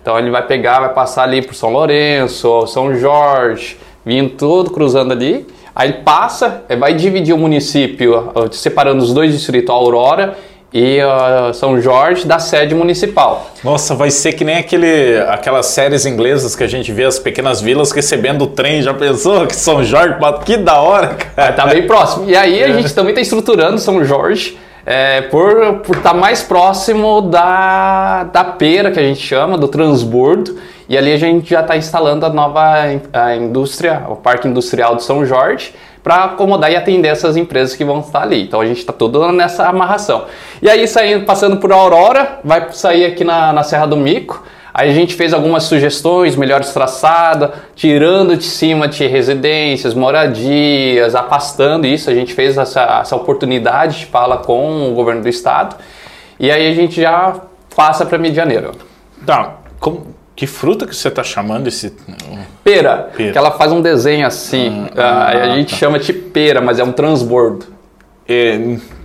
[0.00, 5.12] Então ele vai pegar, vai passar ali por São Lourenço, São Jorge, vindo tudo cruzando
[5.12, 5.46] ali.
[5.74, 10.36] Aí passa, eh, vai dividir o município, separando os dois distritos, Aurora
[10.72, 13.50] e uh, São Jorge, da sede municipal.
[13.64, 17.60] Nossa, vai ser que nem aquele, aquelas séries inglesas que a gente vê as pequenas
[17.60, 18.82] vilas recebendo o trem.
[18.82, 21.52] Já pensou que São Jorge, que da hora, cara.
[21.52, 22.30] Tá bem próximo.
[22.30, 22.72] E aí a é.
[22.74, 24.56] gente também está estruturando São Jorge
[24.86, 30.56] é, por estar tá mais próximo da, da pera, que a gente chama, do transbordo.
[30.88, 35.04] E ali a gente já está instalando a nova a indústria, o Parque Industrial de
[35.04, 35.72] São Jorge,
[36.02, 38.42] para acomodar e atender essas empresas que vão estar ali.
[38.42, 40.24] Então a gente está todo nessa amarração.
[40.62, 44.88] E aí saindo, passando por Aurora, vai sair aqui na, na Serra do Mico, Aí
[44.88, 52.08] a gente fez algumas sugestões, melhores traçada, tirando de cima de residências, moradias, afastando isso.
[52.08, 55.76] A gente fez essa, essa oportunidade de fala com o governo do estado.
[56.38, 57.34] E aí a gente já
[57.74, 58.72] passa para Medianeiro.
[59.26, 61.92] Tá, como, que fruta que você está chamando esse...
[62.64, 63.30] Pera, Pera.
[63.30, 64.86] que ela faz um desenho assim.
[64.96, 65.76] Ah, a- a ah, gente tá.
[65.76, 67.66] chama de pera, mas é um transbordo.
[68.26, 68.58] É,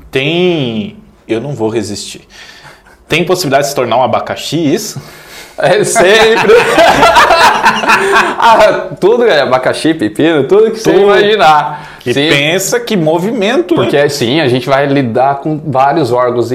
[0.10, 0.96] tem...
[1.28, 2.22] Eu não vou resistir.
[3.06, 5.02] Tem possibilidade de se tornar um abacaxi isso?
[5.58, 6.54] É sempre.
[8.40, 11.04] ah, tudo é abacaxi, pepino, tudo que você Tudo.
[11.04, 11.98] imaginar.
[12.00, 13.82] Que Sim, pensa que movimento, hein?
[13.82, 16.54] Porque sim, a gente vai lidar com vários órgãos,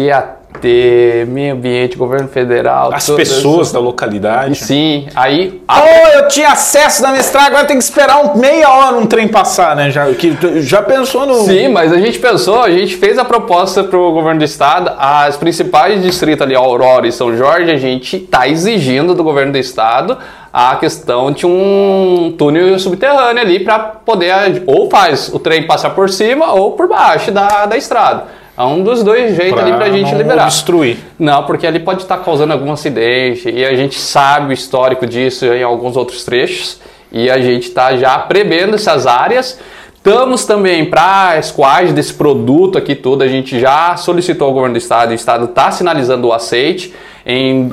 [0.66, 2.92] IAT, meio ambiente, governo federal.
[2.92, 4.56] As pessoas da localidade.
[4.56, 5.60] Sim, aí.
[5.68, 9.28] Oh, eu tinha acesso da mestrada, agora tem que esperar um, meia hora um trem
[9.28, 9.90] passar, né?
[9.90, 11.44] Já, que, já pensou no.
[11.44, 14.92] Sim, mas a gente pensou, a gente fez a proposta para o governo do estado,
[14.98, 19.58] as principais distritos ali, Aurora e São Jorge, a gente está exigindo do governo do
[19.58, 20.18] estado
[20.52, 26.10] a questão de um túnel subterrâneo ali para poder, ou faz o trem passar por
[26.10, 28.39] cima ou por baixo da, da estrada.
[28.60, 30.44] É um dos dois jeitos ali para a gente não liberar.
[30.44, 30.98] obstruir.
[31.18, 35.46] Não, porque ali pode estar causando algum acidente e a gente sabe o histórico disso
[35.46, 36.78] em alguns outros trechos
[37.10, 39.58] e a gente está já prevendo essas áreas.
[39.94, 44.78] Estamos também para escoagem desse produto aqui todo, a gente já solicitou ao governo do
[44.78, 46.94] estado, o estado está sinalizando o aceite
[47.24, 47.68] em,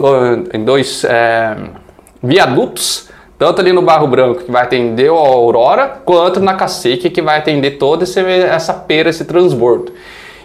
[0.53, 1.55] em dois é,
[2.23, 7.21] viadutos, tanto ali no Barro Branco, que vai atender a Aurora, quanto na Cacique, que
[7.21, 9.93] vai atender toda essa pera, esse transbordo.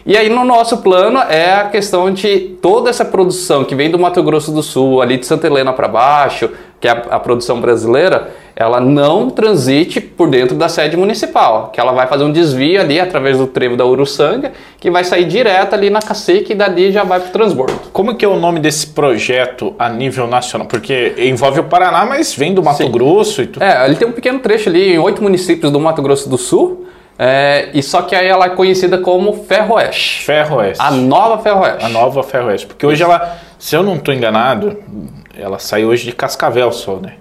[0.05, 3.99] E aí no nosso plano é a questão de toda essa produção que vem do
[3.99, 7.61] Mato Grosso do Sul, ali de Santa Helena para baixo, que é a, a produção
[7.61, 12.81] brasileira, ela não transite por dentro da sede municipal, que ela vai fazer um desvio
[12.81, 16.91] ali através do trevo da Uruçanga, que vai sair direto ali na Cacique e dali
[16.91, 17.75] já vai para o transbordo.
[17.93, 20.67] Como que é o nome desse projeto a nível nacional?
[20.67, 22.91] Porque envolve o Paraná, mas vem do Mato Sim.
[22.91, 23.63] Grosso e tudo.
[23.63, 26.85] É, ele tem um pequeno trecho ali em oito municípios do Mato Grosso do Sul,
[27.19, 30.25] é, e só que aí ela é conhecida como Ferroeste.
[30.25, 30.83] Ferroeste.
[30.83, 31.85] A nova Ferroeste.
[31.85, 32.67] A nova Ferroeste.
[32.67, 34.77] Porque hoje ela, se eu não estou enganado,
[35.39, 37.15] ela sai hoje de Cascavel só, né?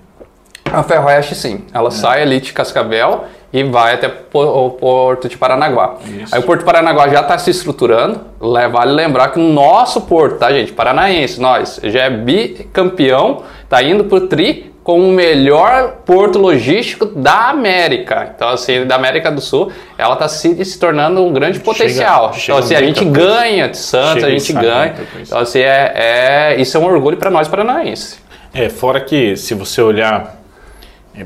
[0.71, 1.65] A Ferroeste, sim.
[1.73, 5.95] Ela sai ali de Cascavel e vai até o Porto de Paranaguá.
[6.06, 6.34] Isso.
[6.34, 8.21] Aí o Porto de Paranaguá já está se estruturando.
[8.41, 10.71] Le- Vale lembrar que o nosso porto, tá, gente?
[10.71, 17.50] Paranaense, nós, já é bicampeão, tá indo pro Tri com o melhor porto logístico da
[17.50, 18.32] América.
[18.36, 22.34] Então, assim, da América do Sul, ela está se, se tornando um grande potencial.
[22.34, 24.96] chega então, assim, a gente ganha de Santos, a gente ganha.
[25.20, 28.20] Então, assim, é, é, isso é um orgulho para nós paranaenses.
[28.54, 30.41] É, fora que se você olhar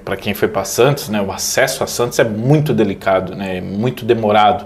[0.04, 3.62] para quem foi para Santos, né, o acesso a Santos é muito delicado, né, é
[3.62, 4.66] muito demorado.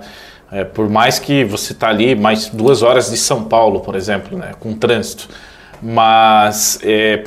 [0.52, 4.36] É, por mais que você tá ali mais duas horas de São Paulo, por exemplo,
[4.36, 5.30] né, com trânsito,
[5.82, 7.24] mas é,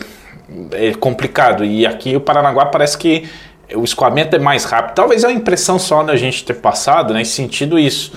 [0.72, 1.64] é complicado.
[1.64, 3.28] E aqui o Paranaguá parece que
[3.74, 4.94] o escoamento é mais rápido.
[4.94, 8.12] Talvez é uma impressão só da gente ter passado, né, sentido isso.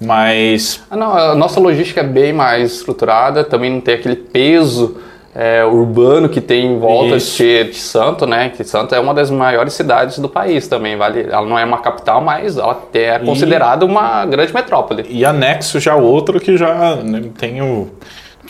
[0.00, 4.96] Mas Ah, não, a nossa logística é bem mais estruturada, também não tem aquele peso
[5.34, 8.50] é, urbano que tem em volta de, de Santo, né?
[8.50, 11.22] Que Santo é uma das maiores cidades do país também, vale.
[11.22, 15.06] Ela não é uma capital, mas ela é considerada uma grande metrópole.
[15.08, 17.88] E anexo já outro que já né, tem o.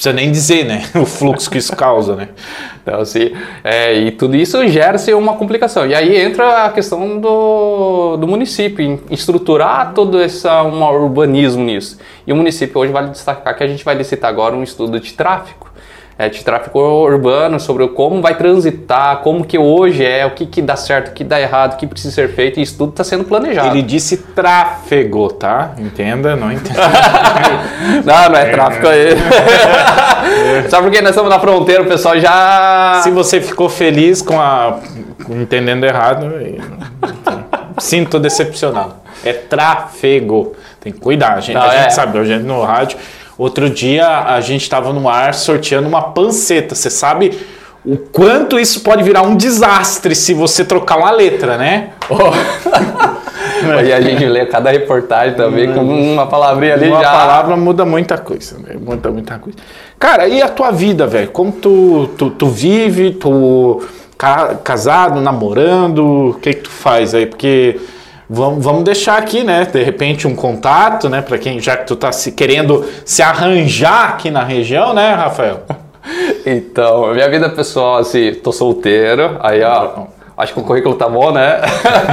[0.03, 0.83] Precisa nem dizer, né?
[1.01, 2.31] O fluxo que isso causa, né?
[2.83, 3.31] Então, assim,
[3.63, 5.87] é, e tudo isso gera-se uma complicação.
[5.87, 11.99] E aí entra a questão do, do município, em estruturar todo esse um urbanismo nisso.
[12.27, 15.13] E o município hoje vale destacar que a gente vai licitar agora um estudo de
[15.13, 15.72] tráfego.
[16.19, 20.61] É, de tráfego urbano, sobre como vai transitar, como que hoje é, o que, que
[20.61, 23.03] dá certo, o que dá errado, o que precisa ser feito, e isso tudo está
[23.03, 23.69] sendo planejado.
[23.69, 25.73] Ele disse tráfego, tá?
[25.79, 26.81] Entenda, não entenda.
[28.05, 29.17] Não, não é tráfico aí.
[30.69, 33.01] Só porque nós estamos na fronteira, o pessoal já...
[33.03, 34.79] Se você ficou feliz com a.
[35.29, 36.31] entendendo errado,
[37.79, 38.95] sinto decepcionado.
[39.25, 40.55] É tráfego.
[40.81, 41.55] Tem que cuidar, gente.
[41.55, 41.91] Não, a gente é.
[41.91, 42.99] sabe, a gente no rádio.
[43.39, 46.75] Outro dia a gente estava no ar sorteando uma panceta.
[46.75, 47.39] Você sabe
[47.85, 51.91] o quanto isso pode virar um desastre se você trocar uma letra, né?
[53.85, 57.11] E a gente lê cada reportagem também com uma palavrinha ali Uma já.
[57.11, 58.77] palavra muda muita coisa, né?
[58.81, 59.59] Muda muita coisa.
[59.99, 61.31] Cara, e a tua vida, velho?
[61.31, 63.83] Como tu, tu, tu vive, tu
[64.19, 67.27] ca- casado, namorando, o que que tu faz aí?
[67.27, 67.81] Porque
[68.33, 69.67] vamos, vamos deixar aqui, né?
[69.71, 71.21] De repente um contato, né?
[71.21, 75.61] Pra quem, já que tu tá se, querendo se arranjar aqui na região, né, Rafael?
[76.45, 81.31] Então, minha vida pessoal, assim, tô solteiro, aí ó, acho que o currículo tá bom,
[81.31, 81.61] né?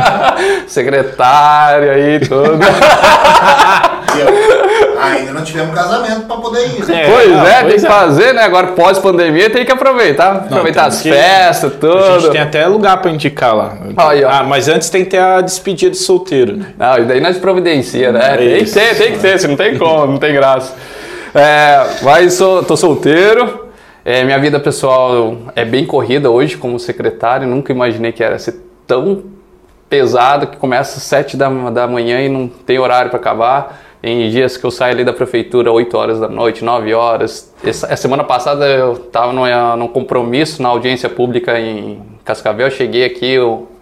[0.68, 2.60] Secretário aí, tudo.
[4.18, 6.86] Eu, ainda não tivemos casamento pra poder ir.
[6.86, 7.04] né?
[7.04, 7.90] É, pois não, é, tem pois que é.
[7.90, 8.44] fazer, né?
[8.44, 10.32] Agora pós-pandemia tem que aproveitar.
[10.38, 12.20] aproveitar temos as que- festas, A tudo.
[12.22, 13.78] gente tem até lugar pra indicar lá.
[13.98, 14.24] Aí.
[14.24, 16.74] Ah, mas antes tem que ter a despedida de solteiro, né?
[16.78, 18.34] Não, e daí nós providencia, né?
[18.34, 20.74] É tem que ter, tem que ter, se não tem como, não tem graça.
[21.34, 23.68] É, mas sou, tô solteiro.
[24.04, 27.48] É, minha vida pessoal é bem corrida hoje como secretário.
[27.48, 28.56] Nunca imaginei que era ser
[28.88, 29.24] tão
[29.90, 33.80] pesado que começa às 7 da, da manhã e não tem horário para acabar.
[34.02, 37.54] Em dias que eu saio ali da prefeitura 8 horas da noite, 9 horas.
[37.64, 39.44] Essa, a semana passada eu estava num,
[39.76, 42.72] num compromisso na audiência pública em Cascavel.
[42.72, 43.36] Cheguei aqui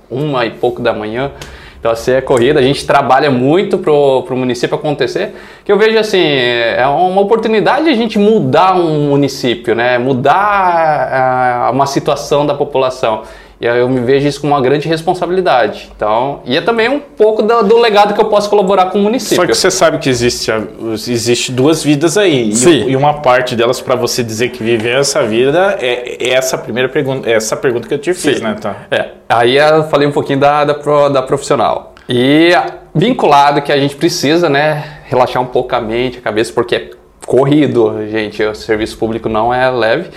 [0.10, 1.32] uma e pouco da manhã.
[1.80, 2.60] Então, assim, é corrida.
[2.60, 5.36] A gente trabalha muito pro, pro município acontecer.
[5.64, 10.00] Que eu vejo, assim, é uma oportunidade de a gente mudar um município, né?
[10.00, 13.22] Mudar ah, uma situação da população.
[13.60, 15.90] E aí eu me vejo isso como uma grande responsabilidade.
[15.96, 19.02] Então, e é também um pouco do, do legado que eu posso colaborar com o
[19.02, 19.36] município.
[19.36, 20.52] Só que você sabe que existe,
[20.94, 22.50] existe duas vidas aí.
[22.50, 22.86] E- Sim.
[22.88, 26.88] E, uma parte delas, pra você dizer que viveu essa vida, é, é essa primeira
[26.88, 28.44] pergunta, é essa pergunta que eu te fiz, Sim.
[28.44, 28.56] né?
[28.62, 28.76] Tá.
[28.92, 31.96] É, aí eu falei um pouquinho da, da, da profissional.
[32.08, 32.52] E
[32.94, 36.90] vinculado que a gente precisa, né, relaxar um pouco a mente, a cabeça, porque é
[37.26, 40.10] corrido, gente, o serviço público não é leve.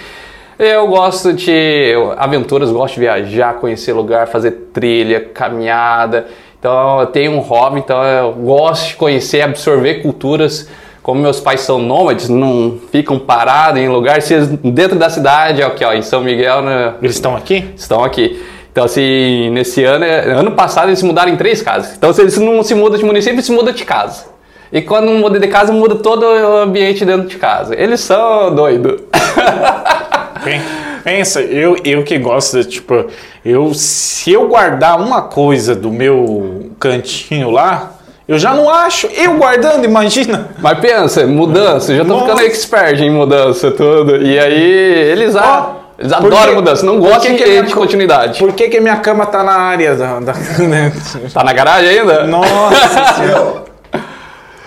[0.63, 6.27] Eu gosto de aventuras, gosto de viajar, conhecer lugar, fazer trilha, caminhada.
[6.59, 10.69] Então eu tenho um hobby, então eu gosto de conhecer, absorver culturas.
[11.03, 15.83] Como meus pais são nômades, não ficam parados em lugares se dentro da cidade, aqui
[15.83, 17.65] ó, em São Miguel, né, Eles estão aqui?
[17.75, 18.45] estão aqui.
[18.71, 21.97] Então, assim, nesse ano, ano passado eles se mudaram em três casas.
[21.97, 24.27] Então, se eles não se mudam de município, eles se mudam de casa.
[24.71, 27.75] E quando muda de casa, muda todo o ambiente dentro de casa.
[27.75, 29.01] Eles são doidos.
[30.45, 30.61] Pen-
[31.03, 33.07] Pensa, eu, eu que gosto, de, tipo,
[33.45, 37.93] eu, se eu guardar uma coisa do meu cantinho lá,
[38.29, 39.07] eu já não acho.
[39.09, 40.51] Eu guardando, imagina.
[40.59, 42.27] Mas pensa, mudança, eu já tô Nossa.
[42.27, 44.17] ficando expert em mudança, tudo.
[44.23, 44.63] E aí,
[45.11, 47.81] eles, a- Ó, eles por adoram mudança, não gostam que que de, minha de co-
[47.81, 48.39] continuidade.
[48.39, 50.21] Por que, que minha cama tá na área da.
[50.21, 50.93] da né?
[51.33, 52.27] Tá na garagem ainda?
[52.27, 53.65] Nossa senhora.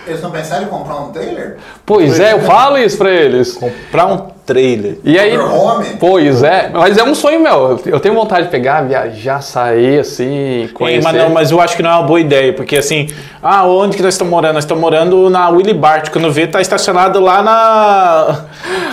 [0.05, 1.57] Eles não pensaram em comprar um trailer?
[1.85, 3.53] Pois é, eu falo isso pra eles.
[3.53, 4.97] Comprar um trailer.
[5.03, 5.85] E aí, Motorhome?
[5.99, 7.79] pois é, mas é um sonho meu.
[7.85, 11.03] Eu tenho vontade de pegar, viajar, sair, assim, Ei, conhecer.
[11.03, 13.07] mas, não, mas eu acho que não é uma boa ideia, porque assim,
[13.41, 14.53] ah, onde que nós estamos morando?
[14.53, 18.45] Nós estamos morando na Willy Bart, quando vê, tá estacionado lá na.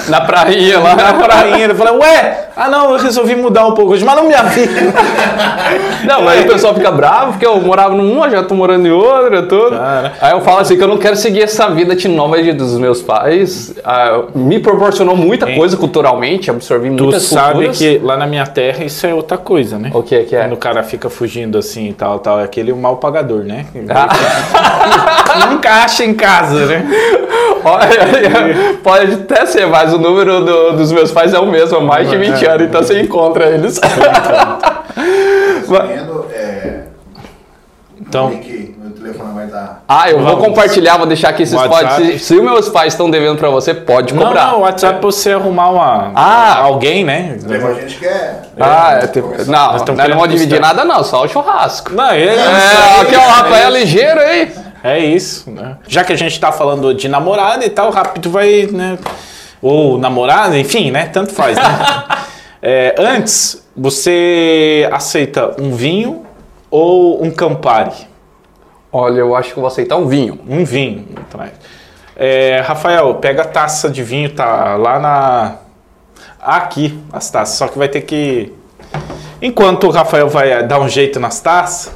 [0.08, 0.94] Na praia lá.
[0.96, 1.64] na prainha.
[1.64, 4.70] Ele fala, ué, ah não, eu resolvi mudar um pouco hoje, mas não me avisa.
[6.04, 9.42] Não, mas o pessoal fica bravo porque eu morava numa, já tô morando em outra,
[9.42, 9.76] tudo.
[9.76, 10.12] Cara.
[10.20, 13.02] Aí eu falo assim que eu não quero seguir essa vida de nômade dos meus
[13.02, 13.74] pais.
[13.84, 17.79] Ah, me proporcionou muita coisa culturalmente, absorvi Tu muitas sabe culturas.
[17.79, 19.90] que lá na minha terra isso é outra coisa, né?
[19.94, 20.40] O que que é?
[20.40, 23.66] Quando o cara fica fugindo assim e tal, tal, é aquele mal pagador, né?
[25.50, 26.87] Nunca acha em casa, né?
[27.64, 31.81] Olha, pode até ser, mas o número do- dos meus pais é o mesmo há
[31.81, 33.79] mais de 20 anos, então você encontra eles.
[35.68, 36.81] Mas- Vendo, é...
[38.00, 39.82] Então, meu telefone vai estar...
[39.86, 40.44] ah, eu vou Vamos.
[40.46, 41.68] compartilhar, vou deixar aqui, WhatsApp.
[41.68, 42.18] podem.
[42.18, 44.46] Se, se os meus pais estão devendo pra você, pode não, cobrar.
[44.48, 46.58] não, o WhatsApp pra você arrumar uma, Ah.
[46.58, 47.36] alguém, né?
[47.44, 48.40] Leva a gente que é...
[48.58, 51.92] Ah, é, não, Nós não querendo vamos dividir nada não, só o churrasco.
[51.92, 54.50] Não, é, É, aqui é o Rafael ligeiro aí.
[54.82, 55.76] É isso, né?
[55.86, 58.98] Já que a gente tá falando de namorada e tal, rápido vai, né?
[59.60, 61.06] Ou namorada, enfim, né?
[61.12, 61.62] Tanto faz, né?
[62.62, 66.26] É, antes, você aceita um vinho
[66.70, 68.09] ou um Campari?
[68.92, 70.38] Olha, eu acho que eu vou aceitar um vinho.
[70.48, 71.06] Um vinho.
[71.16, 71.52] atrás.
[72.16, 75.54] É, Rafael, pega a taça de vinho, tá lá na.
[76.40, 77.56] Aqui, as taças.
[77.56, 78.52] Só que vai ter que.
[79.40, 81.92] Enquanto o Rafael vai dar um jeito nas taças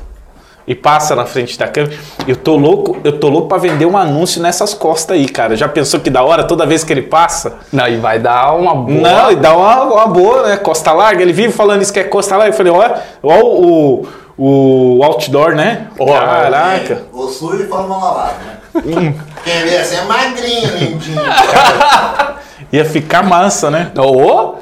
[0.67, 1.95] e passa na frente da câmera,
[2.27, 5.57] eu tô louco, eu tô louco pra vender um anúncio nessas costas aí, cara.
[5.57, 7.59] Já pensou que da hora toda vez que ele passa?
[7.71, 9.01] Não, e vai dar uma boa.
[9.01, 10.57] Não, e dá uma, uma boa, né?
[10.57, 11.21] Costa larga.
[11.21, 12.55] Ele vive falando isso que é costa larga.
[12.55, 15.89] Eu falei, ó, ó o, o outdoor, né?
[15.97, 17.03] Caraca.
[17.13, 19.15] O sujo fala mal lavado, né?
[19.45, 21.21] Quem vê assim é magrinho, lindinho.
[22.73, 23.93] Ia ficar massa, né?
[23.97, 24.55] Ô,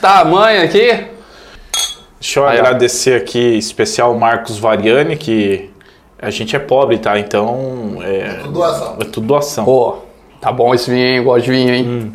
[0.00, 1.06] tamanho aqui.
[2.20, 2.60] Deixa eu Aí, ó.
[2.60, 5.70] agradecer aqui, especial Marcos Variani, que
[6.20, 7.18] a gente é pobre, tá?
[7.18, 8.96] Então é, Tudo doação.
[9.00, 9.66] é tudo doação.
[9.66, 9.98] Ô,
[10.40, 11.16] tá bom esse vinho, hein?
[11.16, 11.84] Eu Gosto de vinho, hein?
[11.88, 12.12] Hum.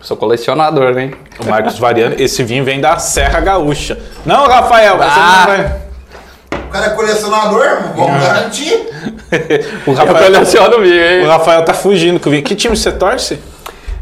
[0.00, 1.14] Sou colecionador, hein?
[1.44, 3.98] O Marcos Variani, esse vinho vem da Serra Gaúcha.
[4.24, 5.44] Não, Rafael, você Ah.
[5.46, 5.83] não vai.
[6.66, 7.64] O cara é colecionador,
[7.96, 8.88] vamos garantir.
[9.86, 11.26] O Eu Rafael, coleciono vinho, o hein?
[11.26, 12.44] Rafael tá fugindo com o vinho.
[12.44, 13.38] Que time você torce?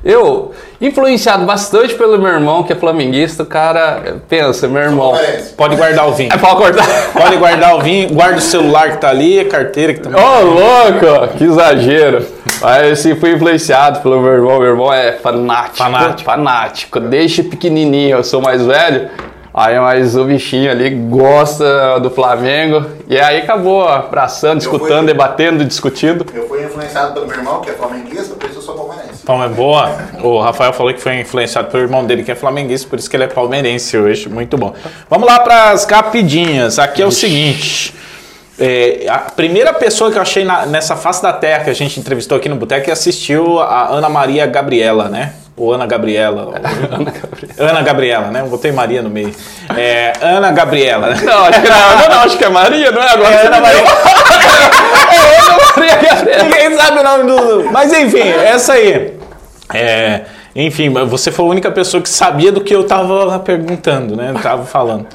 [0.04, 4.16] Eu, Influenciado bastante pelo meu irmão, que é flamenguista, cara.
[4.28, 5.16] Pensa, meu irmão.
[5.56, 6.32] Pode guardar o vinho.
[6.32, 6.84] É pra cortar.
[7.14, 10.44] Pode guardar o vinho, guarda o celular que tá ali, a carteira que tá Ô,
[10.44, 11.38] louco!
[11.38, 12.26] Que exagero.
[12.60, 14.58] Mas assim, fui influenciado pelo meu irmão.
[14.58, 15.76] Meu irmão é fanático.
[15.76, 16.22] Fanático.
[16.24, 16.98] Fanático.
[16.98, 19.08] Desde pequenininho, eu sou mais velho.
[19.54, 22.86] Aí, mas o bichinho ali gosta do Flamengo.
[23.06, 26.24] E aí acabou abraçando, escutando, fui- debatendo, discutindo.
[26.32, 29.20] Eu fui influenciado pelo meu irmão, que é flamenguista, por isso eu sou palmeirense.
[29.22, 29.90] Então é boa.
[30.22, 33.14] O Rafael falou que foi influenciado pelo irmão dele, que é flamenguista, por isso que
[33.16, 34.26] ele é palmeirense hoje.
[34.28, 34.72] Muito bom.
[35.10, 36.78] Vamos lá para as rapidinhas.
[36.78, 37.94] Aqui é o seguinte.
[38.58, 41.98] é, a primeira pessoa que eu achei na- nessa face da terra que a gente
[42.00, 45.32] entrevistou aqui no Boteco e assistiu a Ana Maria Gabriela, né?
[45.56, 46.46] Ou Ana Gabriela.
[47.58, 48.40] ou- Ana Gabriela, né?
[48.40, 49.34] Eu botei Maria no meio.
[49.76, 51.20] É, Ana Gabriela, né?
[51.24, 53.34] Não, acho que não, acho que é Maria, não é agora?
[53.34, 53.82] É Ana Maria.
[55.12, 56.44] É Ana Maria Gabriela.
[56.44, 57.70] Ninguém sabe o nome do.
[57.70, 59.16] Mas enfim, essa aí.
[59.74, 60.22] É,
[60.56, 64.32] enfim, você foi a única pessoa que sabia do que eu tava perguntando, né?
[64.34, 65.06] Eu tava falando.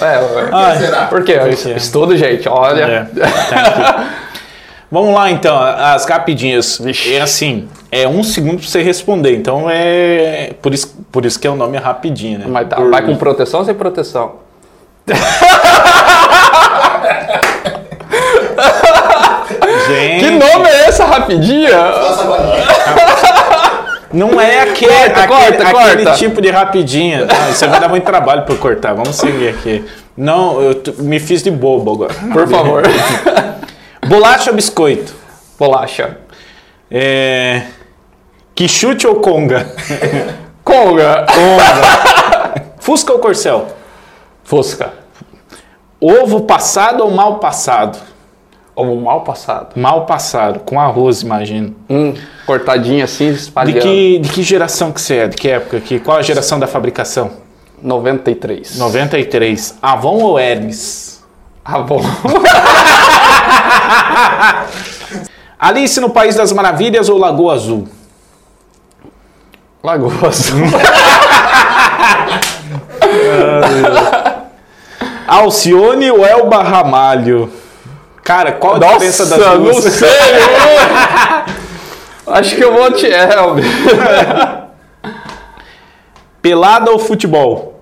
[0.00, 0.18] É.
[0.52, 1.06] Ai, será?
[1.06, 1.34] Por quê?
[1.38, 1.70] Por quê?
[1.76, 3.08] Estudo, gente, olha.
[3.16, 4.26] É.
[4.90, 6.80] Vamos lá então, as rapidinhas.
[7.10, 7.68] É assim,
[8.02, 9.34] é um segundo pra você responder.
[9.36, 10.52] Então é.
[10.62, 12.46] Por isso, por isso que é o nome rapidinho, né?
[12.48, 14.36] Mas tá, Por- vai com proteção ou sem proteção?
[19.88, 21.70] Gente, Que nome é essa rapidinha?
[24.12, 26.18] Não é aquele, Corta, aquele, corta, aquele corta.
[26.18, 27.26] tipo de rapidinha.
[27.26, 28.94] Não, isso vai dar muito trabalho pra eu cortar.
[28.94, 29.84] Vamos seguir aqui.
[30.16, 32.14] Não, eu me fiz de bobo agora.
[32.32, 32.82] Por favor.
[34.06, 35.12] Bolacha ou biscoito?
[35.58, 36.16] Bolacha.
[36.90, 37.62] É...
[38.56, 39.70] Quixute ou conga?
[40.64, 41.26] Conga.
[42.78, 43.66] Fusca ou corcel?
[44.44, 44.94] Fusca.
[46.00, 47.98] Ovo passado ou mal passado?
[48.74, 49.78] Ovo mal passado.
[49.78, 51.76] Mal passado, com arroz, imagino.
[51.88, 52.14] Hum,
[52.46, 53.80] cortadinho assim, De espalhando.
[53.80, 55.28] que, de que geração que você é?
[55.28, 55.78] De que época?
[55.80, 57.32] Que, qual a geração da fabricação?
[57.82, 58.78] 93.
[58.78, 59.76] 93.
[59.82, 61.22] Avon ou Hermes?
[61.86, 62.00] Bom.
[65.58, 67.86] Alice no País das Maravilhas ou Lagoa Azul?
[69.86, 70.50] Lagoas.
[75.28, 77.52] Alcione ou Elba Ramalho?
[78.24, 79.84] Cara, qual a diferença das Nossa, duas?
[79.84, 80.08] não sei.
[82.26, 83.06] Acho que eu vou te...
[83.06, 83.64] É, Elber.
[86.42, 87.75] Pelada ou futebol?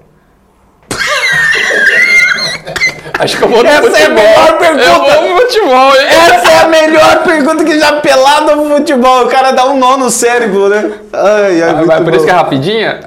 [3.24, 4.14] Acho que eu vou no Essa é a futebol.
[4.24, 4.84] melhor pergunta.
[4.84, 6.06] Eu vou no futebol, hein?
[6.08, 9.24] Essa é a melhor pergunta que já pelada ou futebol.
[9.24, 10.92] O cara dá um nó no cérebro, né?
[11.12, 13.00] Ai, ai, Mas por isso que é rapidinha?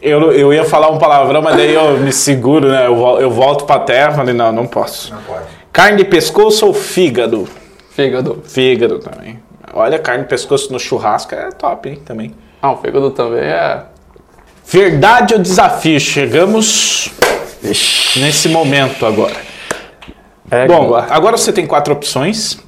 [0.00, 2.86] Eu, eu ia falar um palavrão, mas daí eu me seguro, né?
[2.86, 5.14] Eu, eu volto pra terra, falei, não, não posso.
[5.14, 5.44] Não pode.
[5.72, 7.48] Carne de pescoço ou fígado?
[7.90, 8.42] Fígado.
[8.44, 9.42] Fígado também.
[9.72, 12.34] Olha, carne de pescoço no churrasco é top, hein, também.
[12.60, 13.80] Ah, o fígado também é...
[14.66, 16.00] Verdade ou desafio?
[16.00, 17.10] Chegamos
[18.16, 19.36] nesse momento agora.
[20.50, 22.58] é Bom, agora você tem quatro opções.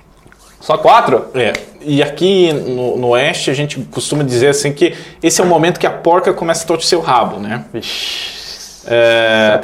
[0.61, 1.27] Só quatro?
[1.35, 1.53] É.
[1.81, 5.79] E aqui no, no Oeste a gente costuma dizer assim que esse é o momento
[5.79, 7.65] que a porca começa a torcer o rabo, né?
[8.89, 9.59] É,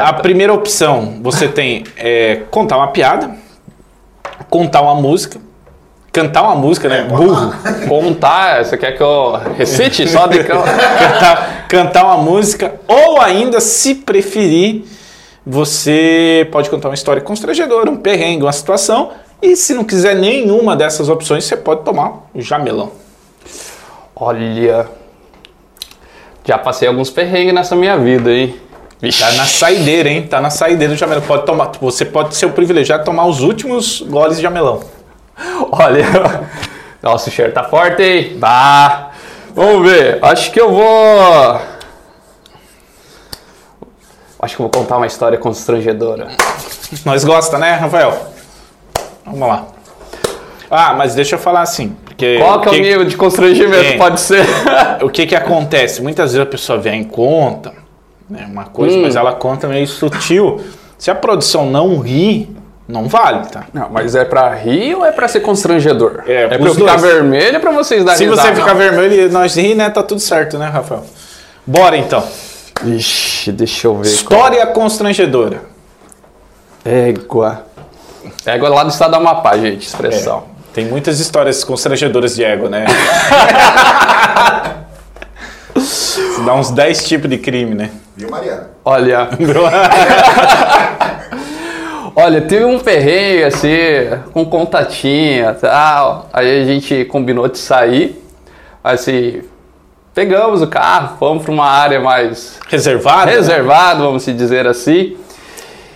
[0.00, 3.34] a primeira opção você tem é, contar uma piada,
[4.50, 5.40] contar uma música,
[6.16, 7.02] cantar uma música, né?
[7.02, 7.52] Burro.
[7.86, 10.38] Contar, você quer que eu recite só de...
[10.44, 14.86] cantar, cantar uma música, ou ainda, se preferir,
[15.44, 19.10] você pode contar uma história constrangedora, um perrengue, uma situação.
[19.42, 22.92] E se não quiser nenhuma dessas opções, você pode tomar o jamelão.
[24.14, 24.88] Olha...
[26.46, 28.54] Já passei alguns perrengues nessa minha vida, hein?
[29.02, 29.20] Vixe.
[29.20, 30.22] Tá na saideira, hein?
[30.22, 31.22] Tá na saideira do jamelão.
[31.22, 34.95] Pode tomar, você pode ser o privilegiado de tomar os últimos goles de jamelão.
[35.72, 36.04] Olha,
[37.02, 38.36] nossa, o cheiro tá forte, hein?
[38.38, 39.10] Bah.
[39.54, 40.18] Vamos ver.
[40.22, 41.60] Acho que eu vou.
[44.40, 46.28] Acho que eu vou contar uma história constrangedora.
[47.04, 48.16] Nós gosta, né, Rafael?
[49.24, 49.66] Vamos lá.
[50.70, 51.96] Ah, mas deixa eu falar assim.
[52.04, 53.94] Porque Qual que é o nível de constrangimento?
[53.94, 53.96] É.
[53.96, 54.44] Pode ser.
[55.02, 56.02] o que que acontece?
[56.02, 57.72] Muitas vezes a pessoa vem em conta,
[58.28, 59.02] né, uma coisa, Hum.
[59.02, 60.60] mas ela conta meio sutil.
[60.98, 62.55] Se a produção não ri,
[62.88, 63.64] não vale, tá?
[63.72, 66.22] Não, mas é pra rir ou é pra ser constrangedor?
[66.26, 67.12] É, é pra eu ficar dois.
[67.12, 68.56] vermelho ou é pra vocês darem Se você risada?
[68.56, 71.04] ficar vermelho e nós rir, né, tá tudo certo, né, Rafael?
[71.66, 72.22] Bora então.
[72.84, 74.08] Ixi, deixa eu ver.
[74.08, 75.62] História constrangedora.
[76.84, 77.62] Égua.
[78.44, 80.44] Égua lá do estado do Amapá, gente, expressão.
[80.72, 82.84] Tem muitas histórias constrangedoras de ego, né?
[86.44, 87.90] Dá uns 10 tipos de crime, né?
[88.14, 88.70] Viu, Mariana?
[88.84, 89.28] Olha,
[92.18, 93.68] Olha, teve um perrengue assim,
[94.32, 96.28] com contatinha e tal.
[96.32, 98.22] Aí a gente combinou de sair.
[98.82, 99.42] Assim,
[100.14, 103.26] pegamos o carro, fomos para uma área mais Reservado?
[103.26, 103.32] né?
[103.32, 105.14] reservada, vamos se dizer assim.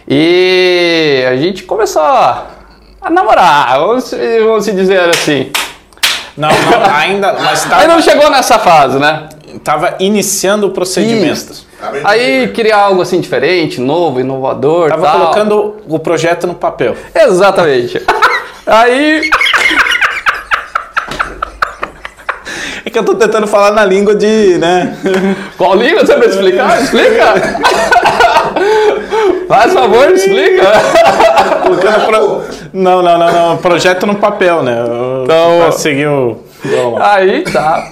[0.07, 2.47] E a gente começou a
[3.11, 5.51] namorar, vamos, se- vamos se dizer assim.
[6.37, 9.29] Não, não, ainda, mas Aí não tava, chegou nessa fase, né?
[9.65, 11.53] tava iniciando o procedimento.
[11.53, 11.70] Isso.
[11.83, 15.19] Abre Aí queria algo assim diferente, novo, inovador, Tava tal.
[15.21, 16.95] colocando o projeto no papel.
[17.15, 18.01] Exatamente.
[18.67, 19.31] Aí
[22.85, 24.97] É que eu tô tentando falar na língua de, né?
[25.57, 26.83] Qual língua você vai explicar?
[26.83, 27.35] Explica!
[29.49, 30.63] Faz favor, explica!
[31.63, 32.43] Colocando pro...
[32.73, 33.57] Não, não, não, não.
[33.59, 34.77] Projeto no papel, né?
[34.87, 35.63] Eu- Então-
[36.93, 37.15] lá.
[37.15, 37.89] Aí tá.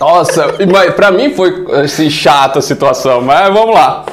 [0.00, 4.04] Nossa, mas pra mim foi assim, chata a situação, mas vamos lá.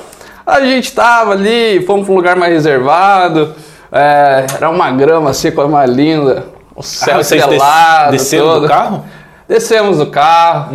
[0.45, 3.53] A gente tava ali, fomos pra um lugar mais reservado,
[3.91, 8.11] é, era uma grama assim, coisa mais linda, o céu Ah, vocês des- estrelado.
[8.11, 8.67] desceram do todo.
[8.67, 9.05] carro?
[9.47, 10.69] Descemos do carro.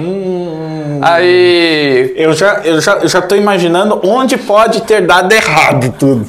[1.03, 6.27] Aí Eu já, eu, já, eu já tô imaginando onde pode ter dado errado tudo.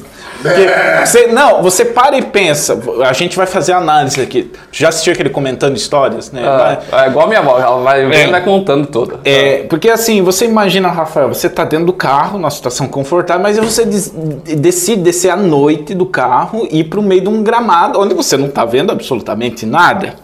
[1.04, 2.78] Você, não, você para e pensa.
[3.06, 4.50] A gente vai fazer análise aqui.
[4.72, 6.42] Já assistiu aquele comentando histórias, né?
[6.90, 8.26] Ah, é igual a minha avó, ela vai, É.
[8.28, 9.20] vai contando toda.
[9.24, 13.58] É, porque assim, você imagina, Rafael, você tá dentro do carro, numa situação confortável, mas
[13.58, 14.08] você des-
[14.56, 18.36] decide descer à noite do carro e ir pro meio de um gramado onde você
[18.36, 20.14] não tá vendo absolutamente nada.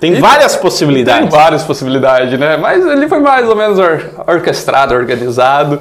[0.00, 1.30] Tem várias Tem possibilidades.
[1.30, 2.56] várias possibilidades, né?
[2.56, 5.80] Mas ele foi mais ou menos or- orquestrado, organizado.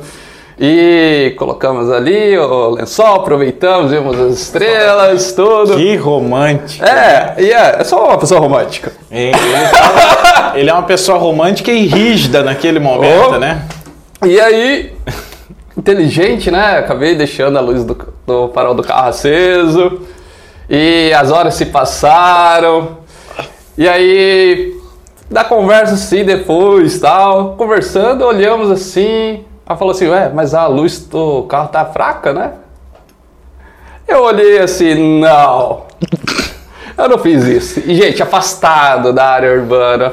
[0.63, 5.75] E colocamos ali o lençol, aproveitamos, vimos as estrelas, tudo.
[5.75, 6.85] Que romântico.
[6.85, 8.91] É, e é, é só uma pessoa romântica.
[9.09, 13.39] É, Ele, ele é uma pessoa romântica e rígida naquele momento, Oh.
[13.39, 13.63] né?
[14.23, 14.93] E aí,
[15.75, 16.77] inteligente, né?
[16.77, 17.97] Acabei deixando a luz do,
[18.27, 20.01] do farol do carro aceso.
[20.69, 22.99] E as horas se passaram.
[23.75, 24.75] E aí,
[25.27, 29.43] da conversa assim, depois, tal, conversando, olhamos assim.
[29.71, 32.51] Ela falou assim, ué, mas a luz do carro tá fraca, né?
[34.05, 35.83] Eu olhei assim, não.
[36.97, 37.79] Eu não fiz isso.
[37.85, 40.11] E, gente, afastado da área urbana.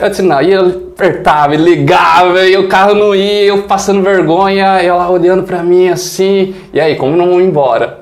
[0.00, 0.66] Eu disse, não, e eu
[0.96, 5.62] apertava, e ligava, e o carro não ia, eu passando vergonha, e ela olhando pra
[5.62, 8.00] mim assim, e aí, como não ir embora?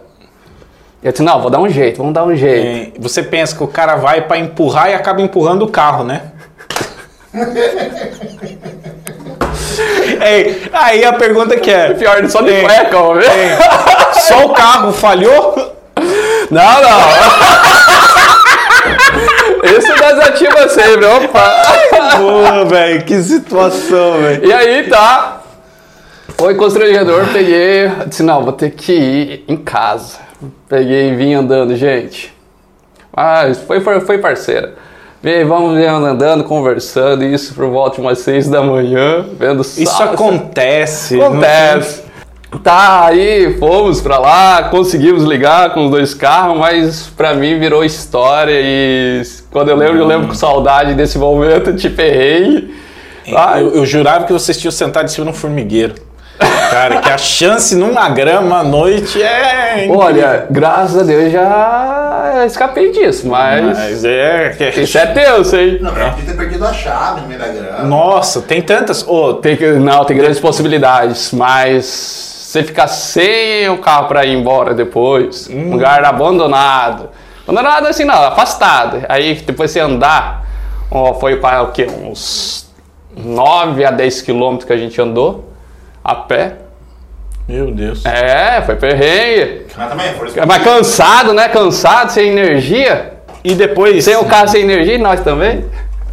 [1.02, 2.96] Eu disse, não, vou dar um jeito, vamos dar um jeito.
[2.96, 6.22] É, Você pensa que o cara vai pra empurrar e acaba empurrando o carro, né?
[10.20, 12.62] É, aí a pergunta que é: Pior, só de É.
[12.62, 12.98] cueca,
[14.20, 15.74] só o carro falhou?
[16.50, 17.00] Não, não.
[19.78, 21.54] Isso desativa sempre, opa.
[22.16, 24.46] Pô, velho, que situação, velho.
[24.46, 25.40] E aí tá.
[26.36, 27.90] Foi constrangedor, peguei.
[28.06, 30.18] Disse, não, vou ter que ir em casa.
[30.68, 32.34] Peguei e vim andando, gente.
[33.14, 34.74] Mas foi, foi, foi parceira.
[35.22, 40.14] Vem, vamos andando, conversando, isso por volta de umas seis da manhã, vendo Isso sal-
[40.14, 41.20] acontece.
[41.20, 42.02] Acontece.
[42.64, 47.84] Tá, aí fomos pra lá, conseguimos ligar com os dois carros, mas pra mim virou
[47.84, 52.74] história e quando eu lembro, eu lembro com saudade desse momento, te ferrei.
[53.36, 55.94] Ai, Eu, eu jurava que vocês tinham sentado em cima de um formigueiro.
[56.70, 59.86] Cara, que a chance numa grama à noite é.
[59.88, 62.09] Olha, graças a Deus já
[62.46, 64.50] escapei disso, mas, Mas é.
[64.56, 65.78] que- isso é tenso, hein?
[65.80, 67.82] Não, mas podia ter perdido a chave no meio da grama.
[67.84, 69.06] Nossa, tem tantas.
[69.06, 74.34] Ô, Tem que, não, tem grandes possibilidades, mas você ficar sem o carro para ir
[74.36, 77.10] embora depois, um lugar abandonado.
[77.46, 79.04] Abandonado assim não, afastado.
[79.08, 80.44] Aí depois você andar,
[80.90, 81.86] ó, foi para o quê?
[82.04, 82.68] Uns
[83.16, 85.48] 9 a 10 quilômetros que a gente andou
[86.02, 86.54] a pé.
[87.50, 88.06] Meu Deus.
[88.06, 89.66] É, foi perrengue.
[89.76, 91.48] Mas também, por isso Mas cansado, né?
[91.48, 93.14] Cansado, sem energia.
[93.42, 94.04] E depois.
[94.04, 95.64] Sem o carro sem energia, e nós também.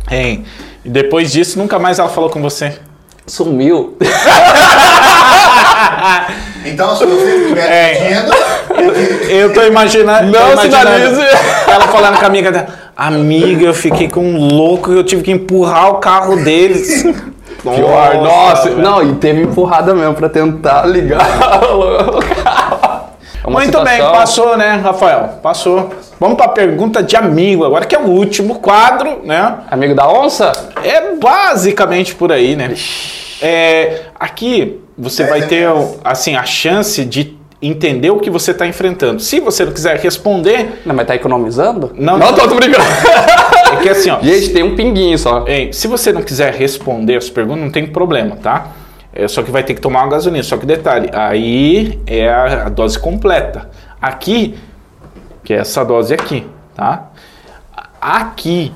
[0.10, 0.44] Hein,
[0.84, 2.74] E depois disso, nunca mais ela falou com você.
[3.28, 3.96] Sumiu.
[6.66, 7.92] Então, se você estiver É.
[7.92, 10.32] assistindo, Eu tô imaginando.
[10.32, 11.38] Não tô imaginando sinalize.
[11.68, 12.68] Ela falando com a amiga dela.
[12.96, 17.06] Amiga, eu fiquei com um louco e eu tive que empurrar o carro deles.
[17.62, 18.82] Pior, nossa, velho.
[18.82, 21.20] não, e teve empurrada mesmo pra tentar ligar
[21.74, 23.04] o carro.
[23.46, 25.40] É Muito bem, situação- passou, né, Rafael?
[25.42, 25.90] Passou.
[26.20, 29.60] Vamos pra pergunta de amigo agora, que é o último quadro, né?
[29.72, 30.52] Amigo da onça?
[30.84, 32.74] É basicamente por aí, né?
[33.42, 35.68] É, aqui você vai ter
[36.04, 39.20] assim a chance de entender o que você está enfrentando.
[39.22, 41.92] Se você não quiser responder, Não, mas tá economizando?
[41.96, 42.36] Não, não não.
[42.36, 42.86] tô, tô brincando.
[43.74, 45.46] é que assim, ó, Gente, tem um pinguinho só.
[45.48, 48.72] Hein, se você não quiser responder as perguntas, não tem problema, tá?
[49.14, 50.44] É só que vai ter que tomar uma gasolina.
[50.44, 53.70] Só que detalhe, aí é a, a dose completa.
[54.00, 54.56] Aqui,
[55.44, 56.46] que é essa dose aqui,
[56.76, 57.10] tá?
[58.00, 58.72] Aqui,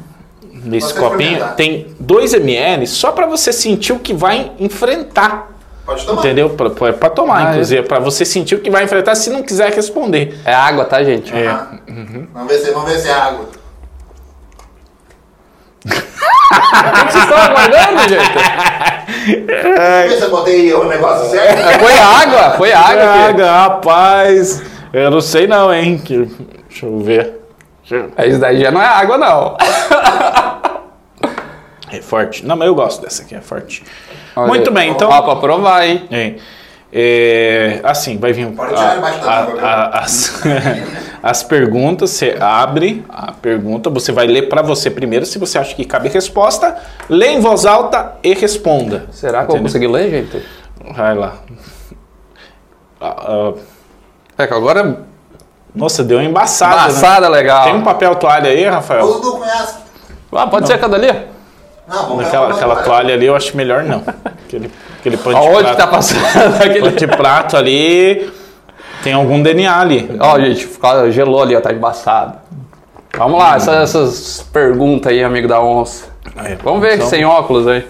[0.51, 5.51] nesse Pode copinho, tem 2 ml só para você sentir o que vai enfrentar.
[5.91, 6.19] Pode tomar.
[6.19, 6.49] Entendeu?
[6.51, 7.51] Pra, pra tomar, Ah, é.
[7.51, 10.39] inclusive, pra você sentir o que vai enfrentar se não quiser responder.
[10.45, 11.33] É água, tá, gente?
[11.35, 11.47] É.
[11.47, 11.67] Ah,
[12.33, 13.45] Vamos ver se vamos ver se é água.
[15.83, 20.17] O que vocês estão aguardando, gente?
[20.17, 21.59] Se eu botei o negócio certo.
[21.59, 23.03] É, Foi água, foi água.
[23.03, 23.19] aqui.
[23.29, 24.61] Água, rapaz,
[24.93, 25.97] eu não sei não, hein?
[25.97, 26.29] que-
[26.69, 27.41] Deixa eu ver.
[28.15, 29.57] É, Isso daí já não é água, não.
[31.91, 32.45] É forte.
[32.45, 33.83] Não, mas eu gosto dessa aqui, é forte.
[34.36, 35.09] Olha, Muito bem, então.
[35.09, 36.07] Ó, pra provar, hein?
[36.11, 36.36] É,
[36.93, 39.59] é, assim, vai vir Pode a- tirar embaixo da a- viu?
[39.65, 40.41] a- as,
[41.23, 42.09] as perguntas.
[42.11, 45.25] Você abre a pergunta, você vai ler para você primeiro.
[45.25, 46.77] Se você acha que cabe resposta,
[47.09, 49.05] lê em voz alta e responda.
[49.11, 49.63] Será que eu vou Entendeu?
[49.63, 50.45] conseguir ler, gente?
[50.95, 51.36] Vai lá.
[52.99, 53.53] Ah, ah,
[54.38, 55.01] É que agora
[55.73, 56.75] nossa, deu uma embaçada.
[56.75, 56.82] né?
[56.84, 57.63] passada legal.
[57.63, 59.21] Tem um papel toalha aí, Rafael?
[60.34, 61.30] Ah, pode ser aquela ali?
[61.91, 64.03] Não, vamos Aquela, aquela toalha ali eu acho melhor não.
[64.45, 65.77] Aquele, aquele pano de Aonde prato.
[65.77, 66.79] tá passando aquele...
[66.81, 68.31] Pano de prato ali.
[69.03, 70.15] Tem algum DNA ali.
[70.19, 72.37] Ó, gente, ficou- gelou ali, ó, tá embaçado.
[73.17, 76.05] Vamos lá, essas, essas perguntas aí, amigo da onça.
[76.35, 77.85] Aí, Vamos ver sem óculos aí.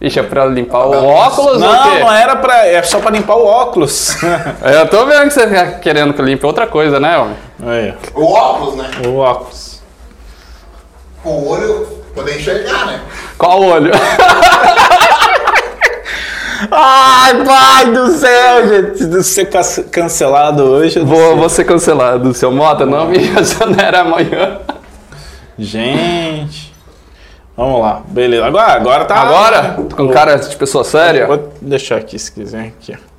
[0.00, 1.98] Ixi, é pra limpar o óculos ou o Não, quê?
[2.00, 2.66] não era pra.
[2.66, 4.16] É só pra limpar o óculos.
[4.62, 7.36] Eu tô vendo que você tá querendo que eu limpe outra coisa, né, homem?
[7.66, 8.90] Aí, O óculos, né?
[9.06, 9.80] o óculos.
[11.24, 13.00] O olho poder enxergar, né?
[13.38, 13.92] Qual olho?
[16.70, 18.98] Ai, pai do céu, gente.
[18.98, 20.98] Se ser ca- cancelado hoje.
[21.00, 21.36] Vou, sei.
[21.36, 22.32] vou ser cancelado.
[22.34, 24.58] Seu Mota, não me exonera amanhã.
[25.58, 26.74] Gente.
[27.56, 28.02] Vamos lá.
[28.08, 28.46] Beleza.
[28.46, 29.16] Agora, agora tá.
[29.16, 29.76] Agora?
[29.94, 31.26] Com cara de pessoa séria?
[31.26, 32.68] Vou deixar aqui se quiser.
[32.68, 32.94] Aqui.
[32.94, 33.15] ó.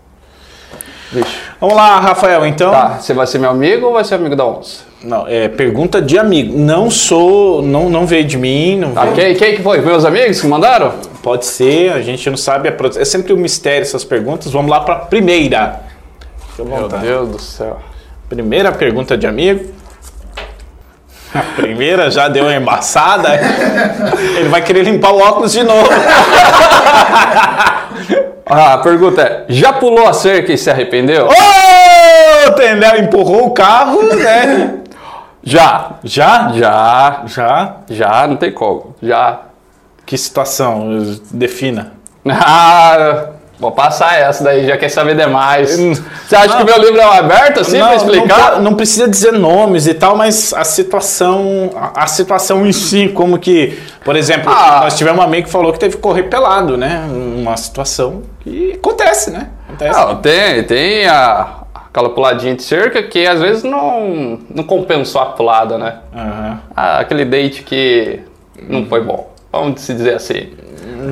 [1.60, 2.46] Vamos lá, Rafael.
[2.46, 2.72] Então.
[2.72, 4.86] Tá, você vai ser meu amigo ou vai ser amigo da onça?
[5.04, 6.58] Não, é pergunta de amigo.
[6.58, 7.62] Não sou.
[7.62, 8.78] Não, não veio de mim.
[8.78, 9.80] Não Tá, quem, quem que foi?
[9.82, 10.94] Meus amigos que mandaram?
[11.22, 12.70] Pode ser, a gente não sabe.
[12.70, 14.52] a É sempre um mistério essas perguntas.
[14.52, 15.82] Vamos lá para primeira.
[16.56, 16.88] Fica à Meu.
[16.88, 17.80] Deus do céu.
[18.28, 19.74] Primeira pergunta de amigo.
[21.34, 23.40] A primeira já deu uma embaçada.
[24.38, 25.88] Ele vai querer limpar o óculos de novo.
[28.50, 31.28] A pergunta é: já pulou a cerca e se arrependeu?
[31.28, 34.80] Ô, Tendel empurrou o carro, né?
[35.44, 35.92] Já.
[36.04, 36.52] Já?
[36.54, 37.24] Já.
[37.26, 37.76] Já?
[37.90, 38.96] Já, não tem como.
[39.02, 39.42] Já.
[40.06, 40.88] Que situação?
[41.32, 41.94] Defina.
[42.30, 43.28] Ah,
[43.60, 45.76] vou passar essa daí, já quer saber demais.
[45.78, 48.52] Você acha que o meu livro é um aberto assim pra explicar?
[48.54, 53.08] Não, não precisa dizer nomes e tal, mas a situação, a, a situação em si,
[53.10, 54.82] como que, por exemplo, Ah.
[54.84, 57.08] nós tivemos um amigo que falou que teve que correr pelado, né?
[57.10, 59.50] Uma situação que acontece, né?
[59.68, 60.00] Acontece.
[60.00, 61.48] Não, tem, tem a,
[61.90, 65.96] aquela puladinha de cerca que às vezes não, não compensou a pulada, né?
[66.16, 66.60] Aham.
[66.76, 68.20] Ah, aquele date que
[68.70, 69.36] não foi bom.
[69.52, 70.52] Vamos se dizer assim.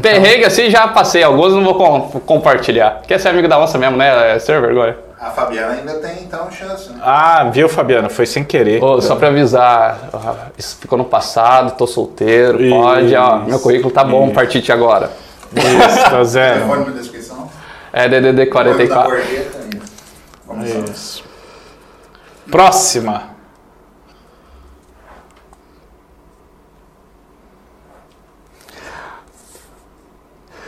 [0.01, 3.01] Perrengue assim, já passei alguns, não vou com- compartilhar.
[3.07, 4.35] Quer ser amigo da onça mesmo, né?
[4.35, 4.97] É ser vergonha.
[5.19, 6.99] A Fabiana ainda tem, então, chance, né?
[7.01, 8.09] Ah, viu, Fabiano?
[8.09, 8.83] Foi sem querer.
[8.83, 10.09] Ô, só pra avisar,
[10.57, 14.71] isso ficou no passado, tô solteiro, pode, ó, meu currículo tá bom, a partir de
[14.71, 15.09] agora.
[15.55, 16.59] Isso, tá zero.
[16.61, 17.49] Telefone na descrição.
[17.93, 19.09] É DDD Coisa da 44.
[19.11, 19.57] gorjeta.
[19.73, 19.81] e-
[20.45, 20.79] Vamos lá.
[20.91, 21.23] Isso.
[22.51, 23.34] Próxima.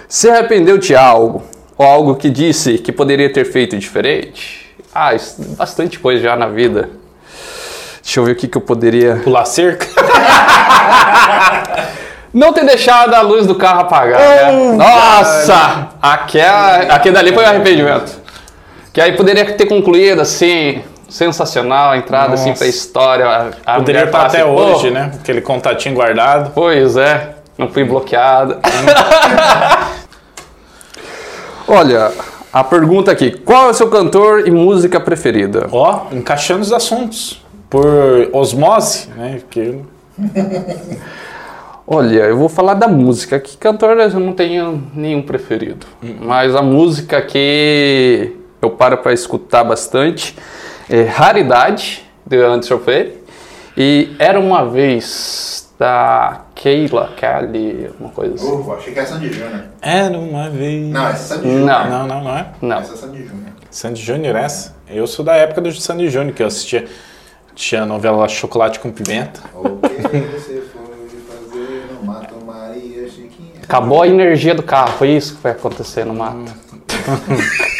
[0.07, 1.43] Se arrependeu de algo,
[1.77, 4.73] ou algo que disse que poderia ter feito diferente?
[4.93, 6.89] Ah, isso, bastante coisa já na vida.
[8.01, 9.17] Deixa eu ver o que, que eu poderia.
[9.17, 9.85] Pular cerca?
[12.33, 14.19] Não ter deixado a luz do carro apagar.
[14.19, 14.51] né?
[14.77, 15.89] Nossa!
[16.01, 18.19] Aquela, aquele dali foi um arrependimento.
[18.93, 22.59] Que aí poderia ter concluído assim, sensacional, a entrada assim Nossa.
[22.59, 23.51] pra história.
[23.65, 25.11] A, Poderia estar até assim, "Pô, hoje, né?
[25.19, 26.51] Aquele contatinho guardado.
[26.53, 28.57] Pois é, não fui bloqueado.
[31.68, 32.11] Olha,
[32.51, 35.68] a pergunta aqui: qual é o seu cantor e música preferida?
[35.72, 37.45] Ó, encaixando os assuntos.
[37.70, 39.41] Por osmose, né?
[39.49, 39.82] Que
[41.86, 43.39] Olha, eu vou falar da música.
[43.39, 45.86] Que cantor eu não tenho nenhum preferido.
[46.20, 50.36] Mas a música que eu paro para escutar bastante
[50.89, 53.13] é Raridade, de Anderson Freire.
[53.78, 58.51] E Era Uma Vez, da Keila Kelly, uma coisa assim.
[58.51, 59.63] Ufa, achei que era Sandy Júnior.
[59.82, 60.88] era uma vez.
[60.88, 61.65] Não, essa é Sandy Júnior.
[61.67, 61.89] Não.
[61.89, 62.51] não, não, não é.
[62.61, 62.78] Não.
[62.80, 63.53] Essa é Sandy Júnior.
[63.69, 64.75] Sandy Júnior essa?
[64.89, 66.88] Eu sou da época do Sandy Júnior, que eu assistia.
[67.53, 69.41] Tinha a novela Chocolate com Pimenta.
[69.53, 73.61] O que você foi fazer no Mato Maria Chiquinha?
[73.63, 76.53] Acabou a energia do carro, foi isso que foi acontecer no mato.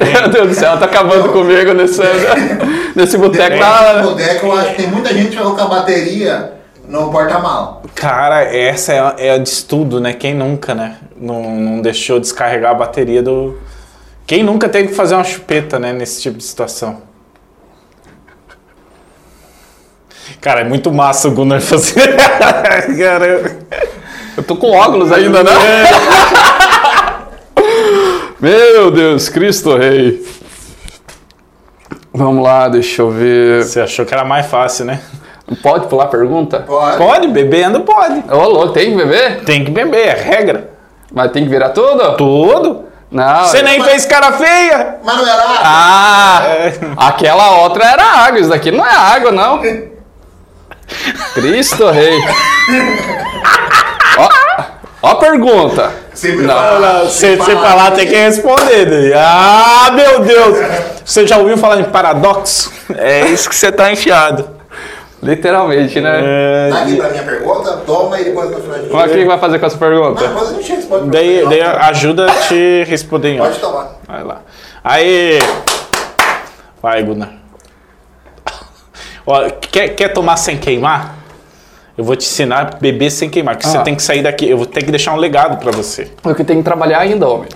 [0.00, 2.00] Meu Deus do céu, tá acabando comigo nesse,
[2.94, 3.42] nesse boteco.
[3.50, 4.02] Depende Tá...
[4.02, 6.52] boteco, eu acho que tem muita gente que vai colocar bateria
[6.88, 7.82] no porta-mal.
[7.94, 10.12] Cara, essa é, a- é a de estudo, né?
[10.12, 10.96] Quem nunca, né?
[11.16, 13.58] Não, não deixou descarregar a bateria do.
[14.26, 15.92] Quem nunca teve que fazer uma chupeta, né?
[15.92, 17.02] Nesse tipo de situação.
[20.40, 22.14] Cara, é muito massa o Gunnar fazer.
[22.98, 23.58] Cara,
[24.36, 25.50] Eu tô com óculos ainda, né?
[28.40, 30.24] Meu Deus, Cristo Rei.
[32.12, 33.64] Vamos lá, deixa eu ver.
[33.64, 35.00] você achou que era mais fácil, né?
[35.62, 36.60] Pode pular a pergunta?
[36.60, 36.98] Pode.
[36.98, 38.22] Pode, bebendo pode.
[38.30, 39.44] Ô, louco, tem que beber?
[39.44, 40.70] Tem que beber, é regra.
[41.12, 42.16] Mas tem que virar tudo?
[42.16, 42.84] Tudo.
[43.10, 43.44] Não.
[43.44, 44.98] Você é- nem fez cara feia.
[45.02, 45.58] Mas não era água?
[45.62, 46.40] Ah!
[46.44, 46.72] É.
[46.96, 49.60] Aquela outra era água, isso daqui não é água, não.
[51.34, 52.18] Cristo Rei.
[54.18, 54.28] Ó,
[55.02, 55.92] ó a pergunta.
[56.14, 58.86] Sempre Não, fala- Você sempre você fala- falar tem que responder.
[58.86, 59.12] né?
[59.16, 60.56] Ah, meu Deus!
[61.04, 62.72] Você já ouviu falar em paradoxo?
[62.96, 64.50] É isso que você tá enfiado.
[65.22, 66.20] Literalmente, né?
[66.22, 68.92] É, Tá aqui pra minha pergunta, toma e depois no final a gente...
[68.92, 70.28] Mas o que vai fazer com essa Não, pergunta?
[70.28, 71.10] depois a gente responde.
[71.10, 73.96] daí, daí ajuda a te responder em Pode tomar.
[74.06, 74.42] Vai lá.
[74.84, 75.40] Aí.
[76.80, 77.30] Vai, Gunnar.
[79.26, 81.16] Ó, quer, quer tomar sem queimar?
[81.98, 83.56] Eu vou te ensinar a beber sem queimar.
[83.56, 83.82] Porque você Ah.
[83.82, 84.48] tem que sair daqui.
[84.48, 86.08] Eu vou ter que deixar um legado pra você.
[86.24, 87.48] Eu que tenho que trabalhar ainda, homem.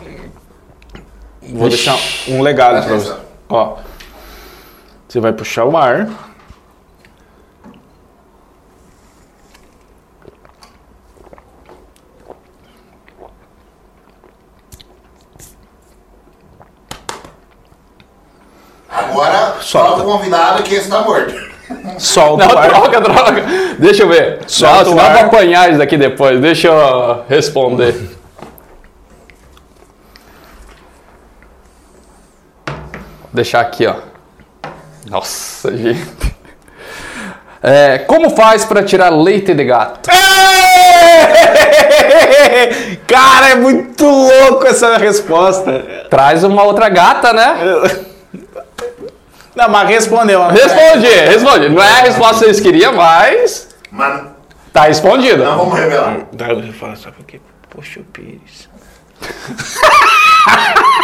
[1.40, 3.14] Vou deixar um legado pra você.
[3.48, 3.76] Ó.
[5.08, 6.08] Você vai puxar o ar.
[18.88, 19.62] Agora, Solta.
[19.62, 21.51] solta o convidado que esse tá morto.
[21.98, 22.68] Solta Não, o ar.
[22.68, 23.44] droga, droga.
[23.78, 24.40] Deixa eu ver.
[24.46, 26.40] Solta Não, o senão eu vou apanhar isso daqui depois.
[26.40, 27.92] Deixa eu responder.
[32.66, 33.94] Vou deixar aqui, ó.
[35.08, 36.32] Nossa, gente.
[37.62, 40.10] É, como faz para tirar leite de gato?
[43.06, 46.06] Cara, é muito louco essa resposta.
[46.10, 47.54] Traz uma outra gata, né?
[49.54, 50.46] Não, mas respondeu.
[50.48, 51.68] Responde, responde.
[51.68, 54.22] Não é a resposta que vocês queriam, mas Mas
[54.72, 55.44] tá respondida.
[55.44, 56.16] não vamos revelar.
[56.32, 57.40] Daí eu falo, sabe por quê?
[57.70, 58.68] Poxa, o Pires.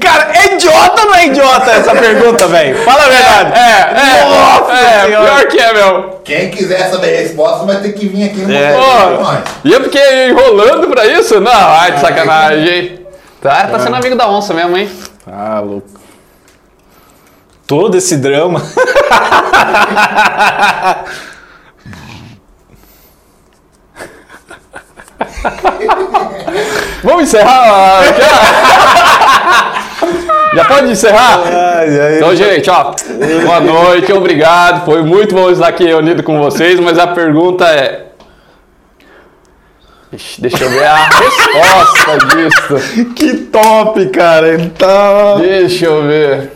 [0.00, 2.78] Cara, é idiota ou não é idiota essa pergunta, velho?
[2.84, 3.52] Fala a verdade.
[3.58, 5.24] É, é, Nossa é, Senhora.
[5.26, 6.20] pior que é, meu.
[6.24, 8.72] Quem quiser saber a resposta vai ter que vir aqui no É.
[8.72, 9.40] Pô, nós.
[9.64, 11.38] e eu fiquei enrolando pra isso?
[11.40, 13.06] Não, ai, de sacanagem.
[13.42, 14.90] Tá, tá sendo amigo da onça mesmo, hein?
[15.26, 15.88] Ah, louco.
[17.66, 18.60] Todo esse drama.
[27.02, 28.04] Vamos encerrar?
[28.04, 28.14] Já,
[30.54, 31.40] Já pode encerrar?
[31.46, 32.16] Ai, ai.
[32.16, 32.94] Então, gente, ó,
[33.44, 34.84] boa noite, obrigado.
[34.84, 38.04] Foi muito bom estar aqui reunido com vocês, mas a pergunta é.
[40.12, 43.04] Ixi, Deixa eu ver a resposta disso.
[43.14, 44.70] Que top, cara.
[44.78, 45.34] Tá.
[45.36, 46.52] Deixa eu ver.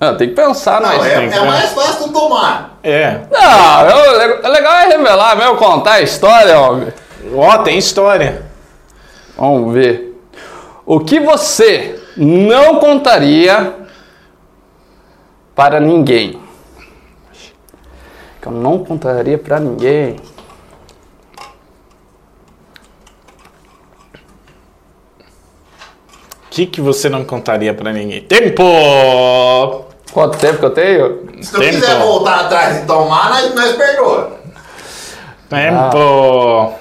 [0.00, 1.06] Ah, tem que pensar, Não, mas.
[1.06, 2.78] é, tem que- é mais fácil tomar.
[2.82, 3.20] É.
[3.30, 6.88] Não, eu- o legal é revelar mesmo, contar a história, homem.
[7.34, 8.42] Ó, tem história.
[9.38, 10.20] Vamos ver.
[10.84, 13.72] O que você não contaria
[15.54, 16.38] para ninguém?
[18.42, 20.16] Que eu não contaria para ninguém.
[26.54, 28.22] Que, que você não contaria pra ninguém?
[28.22, 28.62] Tempo!
[30.12, 31.26] Quanto tempo que eu tenho?
[31.42, 31.74] Se tu Tempo.
[31.74, 34.36] quiser voltar atrás e tomar, nós, nós perdoa.
[35.50, 36.74] Tempo!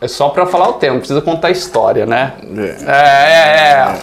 [0.00, 2.34] É só para falar o tempo, não precisa contar a história, né?
[2.86, 2.90] É.
[2.90, 3.98] É, é, é.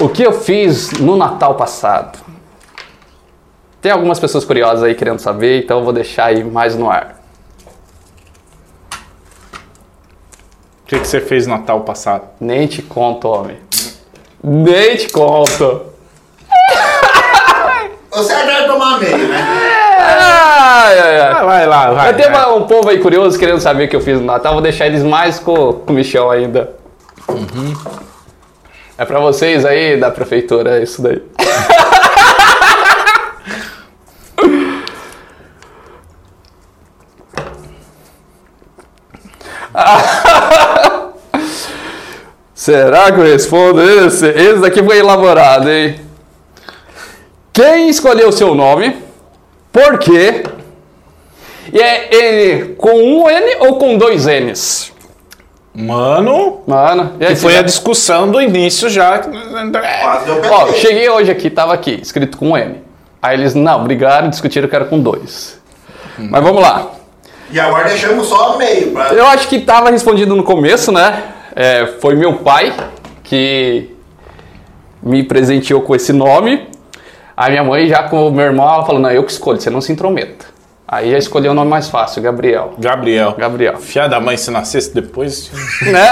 [0.00, 2.18] O que eu fiz no Natal passado?
[3.82, 7.13] Tem algumas pessoas curiosas aí querendo saber, então eu vou deixar aí mais no ar.
[10.94, 12.24] Que, que você fez no Natal passado?
[12.40, 13.56] Nem te conto, homem.
[14.42, 15.82] Nem te conto.
[18.12, 19.36] O certo é tomar meio, né?
[19.98, 21.32] Ai, ai, ai.
[21.32, 22.10] Ah, vai lá, vai.
[22.10, 22.52] Eu tenho vai.
[22.52, 24.52] um povo aí curioso querendo saber o que eu fiz no Natal.
[24.52, 26.76] Vou deixar eles mais com, com o Michel ainda.
[28.96, 31.20] É pra vocês aí da prefeitura, isso daí.
[42.64, 44.26] Será que eu respondo esse?
[44.26, 46.00] Esse daqui foi elaborado, hein?
[47.52, 48.96] Quem escolheu o seu nome?
[49.70, 50.44] Por quê?
[51.70, 52.08] E é
[52.54, 54.94] N com um N ou com dois N's?
[55.74, 59.18] Mano, Mano, e aí, que foi você a já- discussão do início já.
[59.18, 62.80] Quase deu Ó, cheguei hoje aqui, tava aqui, escrito com M.
[63.20, 65.60] Aí eles, não, brigaram, discutiram que era com dois.
[66.16, 66.92] Mas vamos lá.
[67.50, 68.90] E agora deixamos só meio.
[68.92, 69.08] Pra...
[69.12, 71.33] Eu acho que tava respondido no começo, né?
[71.54, 72.74] É, foi meu pai
[73.22, 73.90] que
[75.02, 76.68] me presenteou com esse nome.
[77.36, 79.70] Aí minha mãe já com o meu irmão, ela falou, não, eu que escolho, você
[79.70, 80.46] não se intrometa.
[80.86, 82.74] Aí já escolheu o nome mais fácil, Gabriel.
[82.78, 83.34] Gabriel.
[83.38, 83.78] Gabriel.
[83.78, 85.50] Filha da mãe, se nascesse depois.
[85.82, 86.10] Né?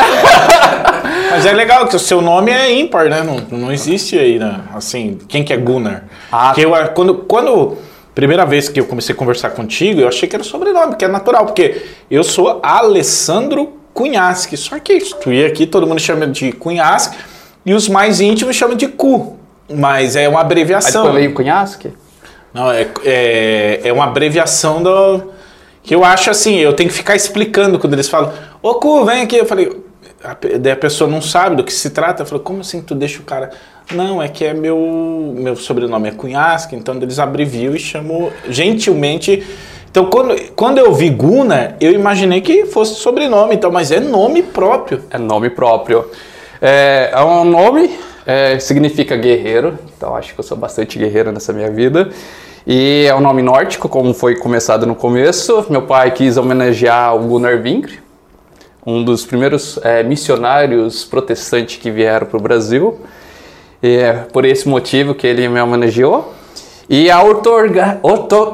[1.30, 3.22] Mas é legal que o seu nome é ímpar, né?
[3.22, 4.60] Não, não existe aí, né?
[4.74, 6.04] Assim, quem que é Gunnar?
[6.30, 6.48] Ah.
[6.48, 7.76] Porque eu, quando, quando.
[8.14, 11.08] Primeira vez que eu comecei a conversar contigo, eu achei que era sobrenome, que é
[11.08, 14.56] natural, porque eu sou Alessandro Cunhasque.
[14.56, 17.16] Só que tu ia aqui, todo mundo chama de Cunhasque,
[17.64, 19.38] e os mais íntimos chamam de Cu.
[19.72, 21.04] Mas é uma Aí abreviação.
[21.04, 21.92] depois veio Cunhasque.
[22.52, 25.32] Não, é, é, é uma abreviação do.
[25.82, 28.32] Que eu acho assim, eu tenho que ficar explicando quando eles falam,
[28.62, 29.36] ô Cu, vem aqui.
[29.36, 29.82] Eu falei,
[30.22, 32.22] a, daí a pessoa não sabe do que se trata.
[32.22, 33.50] Eu falei, como assim tu deixa o cara.
[33.92, 35.34] Não, é que é meu.
[35.36, 39.42] Meu sobrenome é Cunhasque, então eles abreviam e chamam gentilmente.
[39.92, 44.42] Então, quando, quando eu vi Gunnar, eu imaginei que fosse sobrenome, então, mas é nome
[44.42, 45.02] próprio.
[45.10, 46.06] É nome próprio.
[46.62, 47.90] É, é um nome,
[48.24, 52.08] é, significa guerreiro, então acho que eu sou bastante guerreiro nessa minha vida.
[52.66, 55.66] E é um nome nórdico, como foi começado no começo.
[55.68, 58.00] Meu pai quis homenagear o Gunnar Vingre,
[58.86, 62.98] um dos primeiros é, missionários protestantes que vieram para o Brasil.
[63.82, 66.32] E é por esse motivo que ele me homenageou.
[66.88, 68.52] E a ortorga, orto,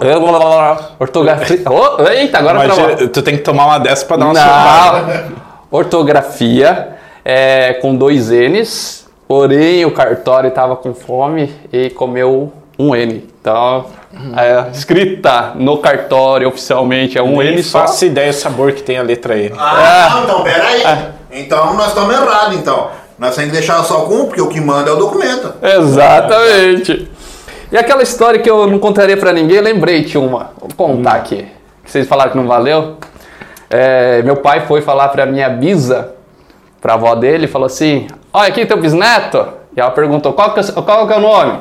[0.99, 1.63] ortografia.
[1.67, 4.33] Oh, eita, agora eh, tu tem que tomar uma dessa pra dar uma.
[4.35, 5.49] Não.
[5.71, 13.29] Ortografia é, com dois N's, porém o cartório estava com fome e comeu um N.
[13.41, 13.87] Então,
[14.35, 17.81] a escrita no cartório oficialmente é um Nem N só.
[17.81, 19.53] faço ideia do sabor que tem a letra E.
[19.59, 20.83] Ah, não, então peraí.
[21.31, 22.89] Então nós estamos errados, então.
[23.19, 25.53] Nós temos que deixar só com um, porque o que manda é o documento.
[25.61, 27.11] Exatamente.
[27.71, 30.53] E aquela história que eu não contaria pra ninguém, lembrei de uma.
[30.59, 31.47] Vou contar aqui.
[31.85, 32.97] Que vocês falaram que não valeu.
[33.69, 36.15] É, meu pai foi falar pra minha bisa,
[36.81, 39.47] pra avó dele, falou assim: Olha aqui teu bisneto.
[39.77, 41.61] E ela perguntou: Qual que é, o- qual que é o nome?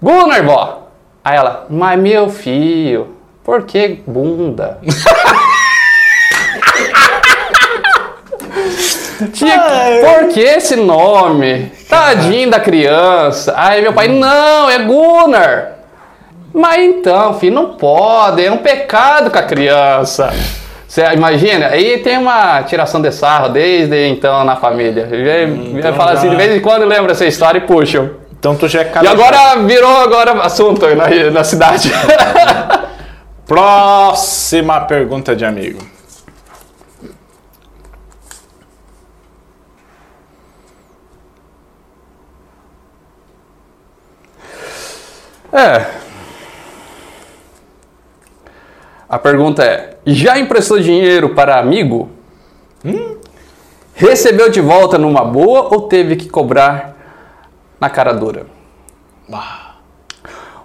[0.00, 0.88] Gunnar, vó.
[1.24, 3.08] Aí ela: Mas meu filho,
[3.42, 4.78] por que bunda?
[9.28, 9.60] Tinha,
[10.00, 11.70] por que esse nome?
[11.88, 13.54] Tadinho da criança.
[13.56, 15.72] Aí meu pai, não, é Gunnar.
[16.54, 20.32] Mas então, filho, não pode, é um pecado com a criança.
[20.86, 21.68] Você imagina?
[21.68, 25.06] Aí tem uma tiração de sarro desde então na família.
[25.06, 28.10] Vem, então fala assim, de vez em quando lembra essa história e puxam.
[28.38, 31.90] Então tu já é E agora virou agora assunto na, na cidade.
[33.46, 35.91] Próxima pergunta de amigo.
[45.52, 45.86] É.
[49.08, 52.08] A pergunta é: já emprestou dinheiro para amigo?
[53.94, 56.96] Recebeu de volta numa boa ou teve que cobrar
[57.78, 58.46] na cara dura?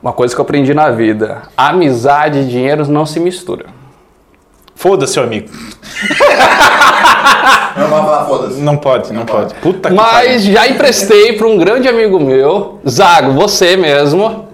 [0.01, 3.65] Uma coisa que eu aprendi na vida: amizade e dinheiro não se misturam.
[4.73, 5.49] Foda-se, seu amigo.
[7.75, 8.61] Não vai falar, foda-se.
[8.61, 9.53] Não pode, não pode.
[9.55, 14.46] Puta que Mas já emprestei para um grande amigo meu, Zago, você mesmo,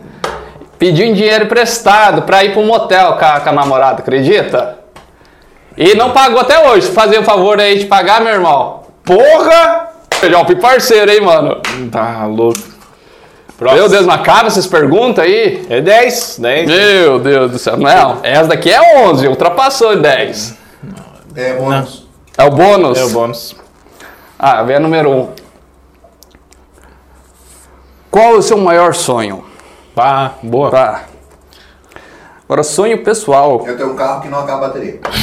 [0.78, 4.80] pediu em dinheiro emprestado para ir para um motel com a, com a namorada, acredita?
[5.78, 6.88] E não pagou até hoje.
[6.92, 8.84] Fazer o favor aí de pagar, meu irmão.
[9.04, 9.90] Porra!
[10.22, 11.62] Já fui parceiro, hein, mano?
[11.92, 12.74] Tá louco.
[13.60, 15.66] Meu Deus, não acaba essas perguntas aí?
[15.70, 16.68] É 10, 10.
[16.68, 17.78] Meu Deus do céu.
[17.78, 20.58] Não, essa daqui é 11, ultrapassou 10.
[21.36, 22.08] É bônus.
[22.38, 22.98] É o bônus?
[22.98, 23.56] É o bônus.
[24.38, 25.20] Ah, vem a número 1.
[25.20, 25.30] Um.
[28.12, 29.46] Qual é o seu maior sonho?
[29.96, 30.72] Pá, boa.
[30.72, 31.04] Tá.
[32.46, 33.64] Agora, sonho pessoal.
[33.66, 35.00] Eu tenho um carro que não acaba a bateria.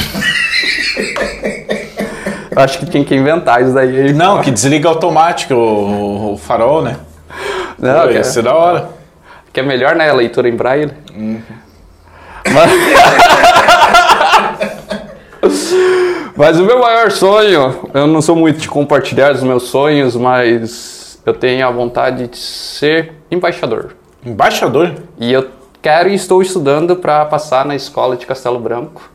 [2.55, 4.13] Acho que tinha que inventar isso daí.
[4.13, 6.97] Não, que desliga automático o, o farol, né?
[7.79, 8.89] Não, que, Isso é é, da hora.
[9.51, 10.09] que é melhor, né?
[10.09, 10.91] A leitura em braille.
[12.45, 12.71] Mas...
[16.35, 21.19] mas o meu maior sonho, eu não sou muito de compartilhar os meus sonhos, mas
[21.25, 23.95] eu tenho a vontade de ser embaixador.
[24.25, 24.95] Embaixador?
[25.19, 25.49] E eu
[25.81, 29.09] quero e estou estudando para passar na escola de Castelo Branco,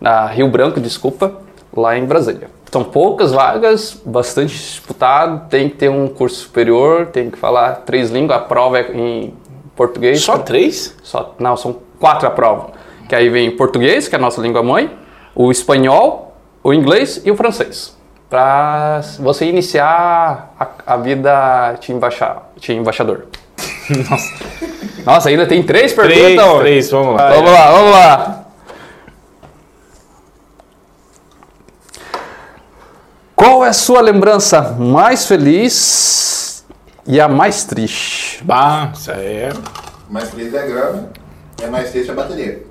[0.00, 1.40] na Rio Branco, desculpa,
[1.76, 2.48] lá em Brasília.
[2.70, 8.10] São poucas vagas, bastante disputado, tem que ter um curso superior, tem que falar três
[8.10, 9.34] línguas, a prova é em
[9.76, 10.20] português.
[10.22, 10.96] Só três?
[11.02, 12.70] Só- não, são quatro a prova.
[13.08, 14.90] Que aí vem português, que é a nossa língua mãe,
[15.34, 17.96] o espanhol, o inglês e o francês.
[18.30, 21.92] para você iniciar a, a vida de,
[22.60, 23.26] de embaixador?
[24.10, 24.34] Nossa.
[25.04, 26.22] Nossa, ainda tem três perguntas?
[26.22, 26.58] Três, ó.
[26.60, 27.28] três, vamos lá.
[27.30, 28.44] Vamos lá, vamos lá.
[33.36, 36.64] Qual é a sua lembrança mais feliz
[37.06, 38.42] e a mais triste?
[38.44, 39.52] Bah, isso aí é.
[40.08, 41.10] Mais feliz é a grana,
[41.62, 42.62] é mais triste a bateria.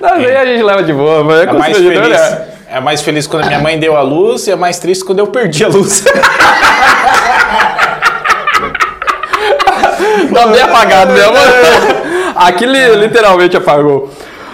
[0.00, 2.20] Não, aí a gente leva de boa, mas é É mais constrangedor, feliz.
[2.20, 2.48] né?
[2.68, 5.20] É mais feliz quando a minha mãe deu a luz e é mais triste quando
[5.20, 6.04] eu perdi a luz.
[10.34, 11.32] Tá bem apagado mesmo.
[12.36, 14.10] Aqui li- literalmente apagou.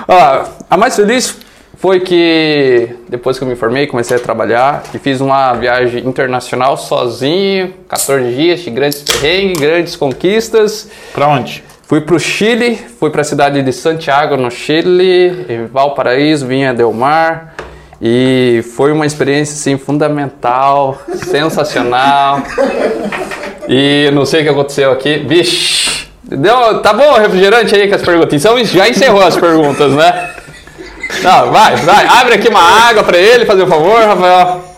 [0.06, 1.36] Ó, a mais feliz
[1.78, 6.76] foi que depois que eu me formei, comecei a trabalhar e fiz uma viagem internacional
[6.76, 10.88] sozinho, 14 dias de grandes perrengues, grandes conquistas.
[11.14, 11.64] pra onde?
[11.88, 16.92] Fui pro Chile, fui para a cidade de Santiago, no Chile, em Valparaíso, Vinha del
[16.92, 17.49] Mar.
[18.00, 22.42] E foi uma experiência assim, fundamental, sensacional.
[23.68, 25.18] E não sei o que aconteceu aqui.
[25.18, 26.08] Vixe!
[26.22, 28.40] Deu, tá bom o refrigerante aí com as perguntas.
[28.40, 30.30] Então já encerrou as perguntas, né?
[31.22, 32.06] Não, vai, vai.
[32.06, 34.69] Abre aqui uma água pra ele, fazer um favor, Rafael.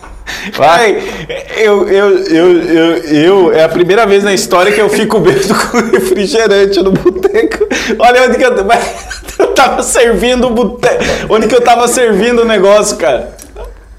[0.53, 0.95] Vai.
[0.95, 5.19] Ai, eu, eu, eu, eu, eu, é a primeira vez na história que eu fico
[5.19, 7.67] bêbado com refrigerante no boteco.
[7.99, 8.53] Olha onde que eu,
[9.39, 11.03] eu tava servindo o boteco.
[11.29, 13.35] Onde que eu tava servindo o negócio, cara.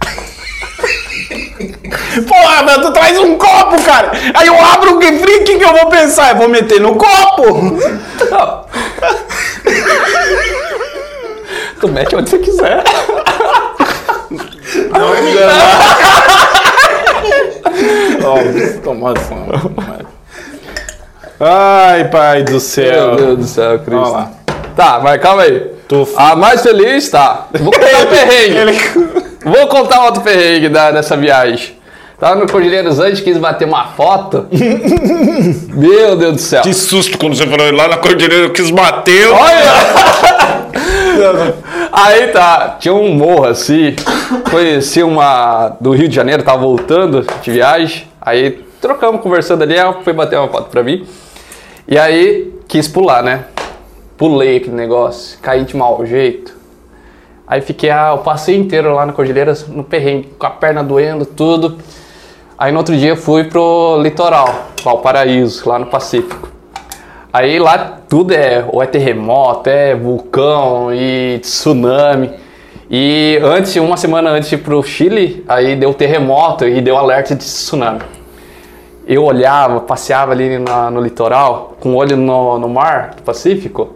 [2.28, 4.12] Porra, meu, tu traz um copo, cara.
[4.34, 6.30] Aí eu abro o refri, o que, que eu vou pensar?
[6.30, 7.78] Eu vou meter no copo.
[11.80, 12.82] Tu mete onde você quiser.
[14.90, 15.46] Não é minha.
[21.40, 23.16] Ai, pai do Meu céu.
[23.16, 24.10] Deus do céu, Cristo.
[24.12, 24.30] Lá.
[24.76, 25.60] Tá, mas calma aí.
[25.88, 27.48] Tu- A mais feliz, tá.
[27.60, 28.56] Vou contar o perrengue.
[28.56, 28.78] Ele-
[29.44, 31.74] Vou contar outro perrengue da, dessa viagem.
[32.18, 34.46] Tava no Cordilheira dos Andes, quis bater uma foto.
[35.74, 36.62] Meu Deus do céu.
[36.62, 39.28] Que susto quando você falou lá na cordilheira, eu quis bater.
[39.28, 39.72] Olha!
[41.92, 43.94] Aí tá, tinha um morro assim,
[44.50, 49.94] conheci uma do Rio de Janeiro, tava voltando de viagem, aí trocamos, conversando ali, ela
[50.02, 51.06] foi bater uma foto pra mim,
[51.88, 53.46] e aí quis pular, né?
[54.18, 56.54] Pulei aquele negócio, caí de mau jeito.
[57.46, 61.24] Aí fiquei ah, o passeio inteiro lá na Cordilheira, no perrengue, com a perna doendo,
[61.24, 61.78] tudo.
[62.58, 66.50] Aí no outro dia fui pro litoral, Valparaíso, lá no Pacífico.
[67.32, 72.32] Aí lá tudo é, ou é terremoto, é vulcão e tsunami.
[72.90, 78.00] E antes, uma semana antes pro Chile, aí deu terremoto e deu alerta de tsunami.
[79.06, 83.90] Eu olhava, passeava ali na- no litoral, com o olho no, no mar do Pacífico.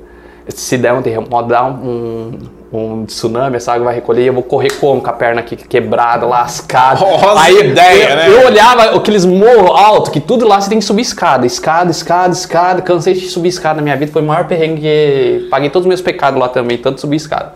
[0.49, 2.39] Se der um terremoto, dar um,
[2.73, 5.01] um tsunami, essa água vai recolher, eu vou correr como?
[5.01, 7.01] Com a perna aqui quebrada, lascada.
[7.05, 8.29] Rosa ideia, eu, né?
[8.31, 12.33] eu olhava aqueles morros altos, que tudo lá você tem que subir escada, escada, escada,
[12.33, 12.83] escada.
[12.83, 14.81] Cansei de subir escada na minha vida, foi o maior perrengue.
[14.83, 17.53] que- Paguei todos os meus pecados lá também, tanto subir escada.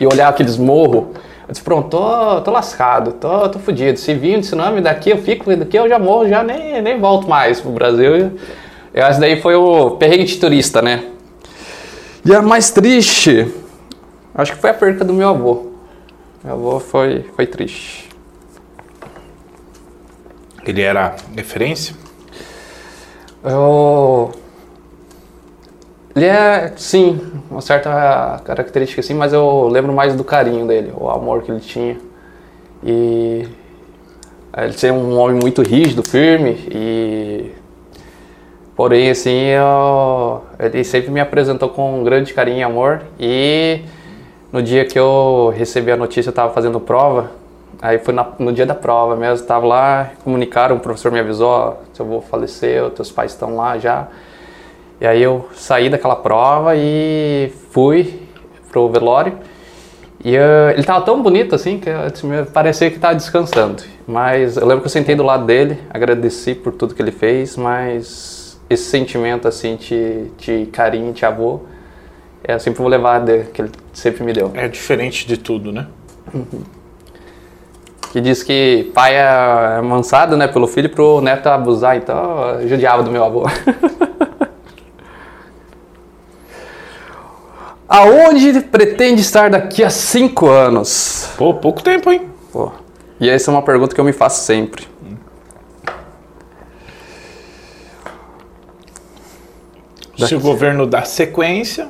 [0.00, 1.04] E olhar aqueles morros,
[1.46, 3.98] eu disse, pronto, tô, tô lascado, tô, tô fudido.
[3.98, 7.28] Se vir um tsunami daqui, eu fico, daqui eu já morro, já nem, nem volto
[7.28, 8.32] mais pro Brasil.
[8.94, 11.04] E esse daí foi o perrengue de turista, né?
[12.24, 13.52] E a mais triste,
[14.34, 15.72] acho que foi a perca do meu avô.
[16.42, 18.08] Meu avô foi, foi triste.
[20.66, 21.94] Ele era referência?
[23.44, 24.32] Eu...
[26.14, 31.10] Ele é, sim, uma certa característica assim, mas eu lembro mais do carinho dele, o
[31.10, 31.96] amor que ele tinha.
[32.84, 33.48] E
[34.56, 37.50] ele ser um homem muito rígido, firme e
[38.76, 40.42] porém assim, eu...
[40.58, 43.80] ele sempre me apresentou com um grande carinho e amor e
[44.52, 47.32] no dia que eu recebi a notícia, eu estava fazendo prova,
[47.82, 51.48] aí foi na- no dia da prova mesmo, estava lá, comunicaram, o professor me avisou,
[51.48, 54.06] ó, seu avô faleceu, teus pais estão lá já.
[55.00, 58.22] E aí eu saí daquela prova e fui
[58.70, 59.38] pro velório.
[60.24, 63.82] E eh, ele tava tão bonito assim que eu "Meu, parecia que tava descansando.
[64.06, 67.56] Mas eu lembro que eu sentei do lado dele, agradeci por tudo que ele fez,
[67.56, 71.60] mas esse sentimento assim de, de carinho, de avô,
[72.46, 74.50] é, eu sempre vou levar de, que ele sempre me deu.
[74.54, 75.86] É diferente de tudo, né?
[78.12, 83.02] Que diz que pai é mansado, né, pelo filho pro neto abusar, então eu judiava
[83.02, 83.44] do meu avô.
[87.88, 91.30] Aonde pretende estar daqui a cinco anos?
[91.36, 92.22] Pô, pouco tempo, hein?
[92.52, 92.72] Pô,
[93.20, 94.88] E essa é uma pergunta que eu me faço sempre.
[100.16, 101.88] Se o governo dá sequência,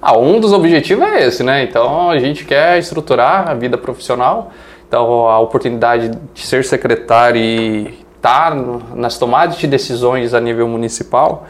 [0.00, 1.64] Ah, um dos objetivos é esse, né?
[1.64, 4.52] Então a gente quer estruturar a vida profissional.
[4.86, 8.54] Então a oportunidade de ser secretário e estar
[8.94, 11.46] nas tomadas de decisões a nível municipal,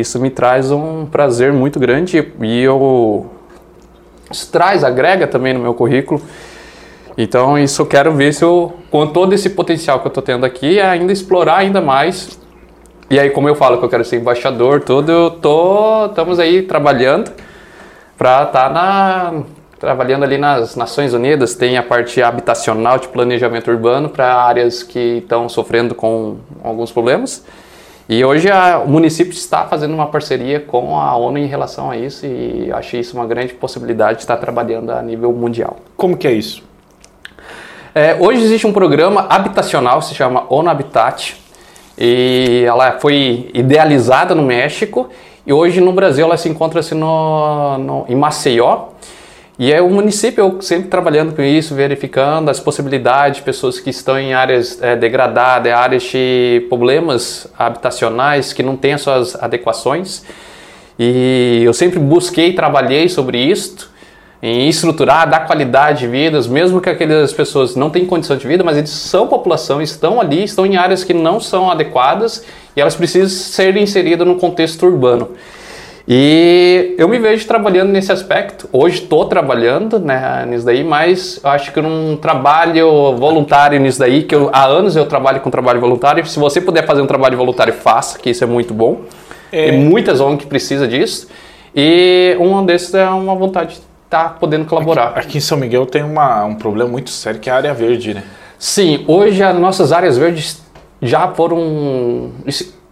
[0.00, 3.26] isso me traz um prazer muito grande e eu
[4.30, 6.20] isso traz, agrega também no meu currículo.
[7.16, 10.44] Então isso eu quero ver se eu, com todo esse potencial que eu estou tendo
[10.44, 12.38] aqui, ainda explorar ainda mais.
[13.08, 16.62] E aí, como eu falo que eu quero ser embaixador, tudo, eu tô, estamos aí
[16.62, 17.30] trabalhando
[18.18, 19.42] para estar tá na
[19.78, 25.18] trabalhando ali nas Nações Unidas, tem a parte habitacional de planejamento urbano para áreas que
[25.18, 27.44] estão sofrendo com alguns problemas.
[28.08, 31.96] E hoje a, o município está fazendo uma parceria com a ONU em relação a
[31.96, 35.78] isso e achei isso uma grande possibilidade de estar trabalhando a nível mundial.
[35.96, 36.62] Como que é isso?
[37.92, 41.36] É, hoje existe um programa habitacional, se chama ONU Habitat,
[41.98, 45.08] e ela foi idealizada no México
[45.46, 48.88] e hoje no Brasil ela se encontra-se no, no, em Maceió.
[49.58, 54.18] E é o município sempre trabalhando com isso, verificando as possibilidades de pessoas que estão
[54.18, 60.22] em áreas é, degradadas, áreas de problemas habitacionais que não têm as suas adequações.
[60.98, 63.90] E eu sempre busquei trabalhei sobre isto,
[64.42, 68.62] em estruturar, dar qualidade de vidas, mesmo que aquelas pessoas não tenham condição de vida,
[68.62, 72.44] mas eles são população, estão ali, estão em áreas que não são adequadas
[72.76, 75.30] e elas precisam ser inseridas no contexto urbano.
[76.08, 78.68] E eu me vejo trabalhando nesse aspecto.
[78.72, 84.22] Hoje estou trabalhando né, nisso daí, mas eu acho que um trabalho voluntário nisso daí,
[84.22, 86.24] que eu, há anos eu trabalho com trabalho voluntário.
[86.24, 89.00] Se você puder fazer um trabalho voluntário, faça, que isso é muito bom.
[89.50, 89.70] É.
[89.70, 91.28] Tem muitas ONGs que precisam disso.
[91.74, 95.08] E um desses é uma vontade de estar tá podendo colaborar.
[95.08, 97.74] Aqui, aqui, em São Miguel tem uma, um problema muito sério que é a área
[97.74, 98.22] verde, né?
[98.58, 100.62] Sim, hoje as nossas áreas verdes
[101.02, 102.30] já foram.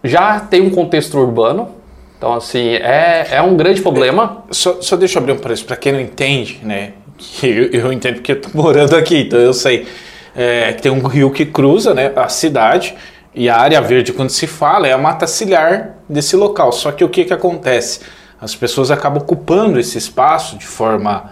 [0.03, 1.69] já tem um contexto urbano
[2.17, 4.43] então, assim, é, é um grande problema.
[4.51, 6.93] Só, só deixa eu abrir um preço para quem não entende, né?
[7.41, 9.87] Eu, eu entendo porque eu tô morando aqui, então eu sei.
[10.35, 12.93] É, que tem um rio que cruza né, a cidade
[13.33, 16.71] e a área verde, quando se fala, é a mata ciliar desse local.
[16.73, 18.01] Só que o que, que acontece?
[18.39, 21.31] As pessoas acabam ocupando esse espaço de forma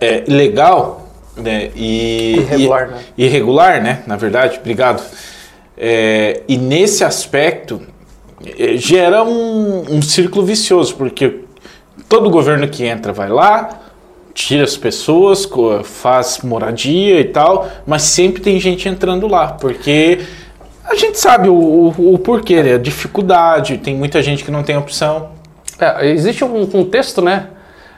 [0.00, 3.04] é, ilegal né, e, irregular, e, né?
[3.18, 4.02] irregular, né?
[4.06, 5.02] Na verdade, obrigado.
[5.76, 7.93] É, e nesse aspecto, é,
[8.76, 11.40] gera um, um círculo vicioso, porque
[12.08, 13.80] todo governo que entra vai lá,
[14.32, 15.48] tira as pessoas,
[15.84, 20.20] faz moradia e tal, mas sempre tem gente entrando lá, porque
[20.84, 22.74] a gente sabe o, o, o porquê, né?
[22.74, 25.30] a dificuldade, tem muita gente que não tem opção.
[25.78, 27.48] É, existe um contexto, né?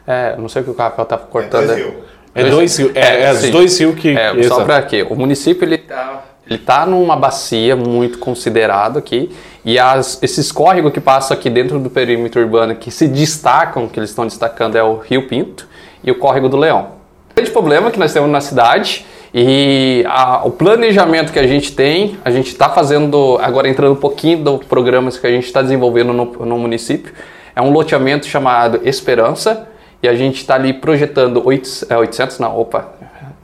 [0.07, 1.71] É, não sei o que o Rafael está cortando.
[1.71, 2.93] É, é dois rios.
[2.95, 4.17] É, é, é os dois rios que.
[4.17, 5.05] É, só para quê?
[5.09, 9.31] O município ele está ele tá numa bacia muito considerado aqui
[9.65, 13.99] e as, esses córregos que passam aqui dentro do perímetro urbano que se destacam, que
[13.99, 15.67] eles estão destacando, é o Rio Pinto
[16.05, 16.93] e o Córrego do Leão.
[17.31, 21.73] O grande problema que nós temos na cidade e a, o planejamento que a gente
[21.73, 25.61] tem, a gente está fazendo, agora entrando um pouquinho do programas que a gente está
[25.61, 27.13] desenvolvendo no, no município,
[27.55, 29.69] é um loteamento chamado Esperança
[30.03, 32.93] e a gente está ali projetando 800, é, 800 não, opa,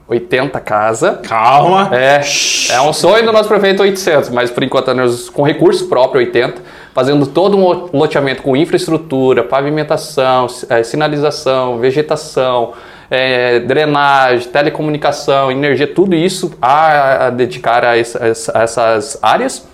[0.07, 1.19] 80 casa.
[1.23, 1.89] Calma.
[1.93, 2.21] É,
[2.69, 6.61] é um sonho do nosso prefeito 800, mas por enquanto nós com recurso próprio 80,
[6.93, 12.73] fazendo todo um loteamento com infraestrutura, pavimentação, é, sinalização, vegetação,
[13.09, 19.67] é, drenagem, telecomunicação, energia, tudo isso a, a dedicar a, a essas áreas.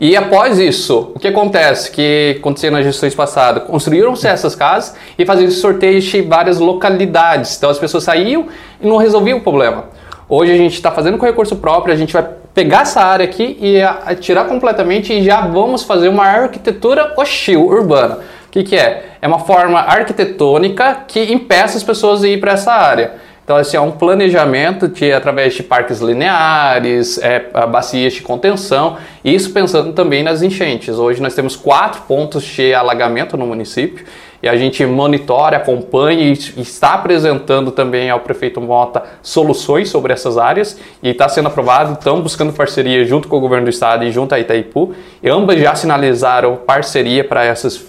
[0.00, 1.90] E após isso, o que acontece?
[1.90, 3.64] Que aconteceu nas gestões passadas?
[3.64, 7.58] Construíram-se essas casas e faziam sorteios de várias localidades.
[7.58, 8.46] Então as pessoas saíam
[8.80, 9.90] e não resolviam o problema.
[10.26, 13.58] Hoje a gente está fazendo com recurso próprio, a gente vai pegar essa área aqui
[13.60, 13.82] e
[14.16, 18.20] tirar completamente e já vamos fazer uma arquitetura hostil, urbana.
[18.46, 19.16] O que, que é?
[19.20, 23.16] É uma forma arquitetônica que impeça as pessoas de ir para essa área.
[23.50, 29.52] Então, assim, é um planejamento de, através de parques lineares, é, bacias de contenção, isso
[29.52, 30.96] pensando também nas enchentes.
[30.96, 34.06] Hoje nós temos quatro pontos de alagamento no município
[34.40, 40.38] e a gente monitora, acompanha e está apresentando também ao prefeito Mota soluções sobre essas
[40.38, 41.94] áreas e está sendo aprovado.
[41.94, 44.94] Estão buscando parceria junto com o governo do estado e junto a Itaipu.
[45.20, 47.84] E ambas já sinalizaram parceria para esses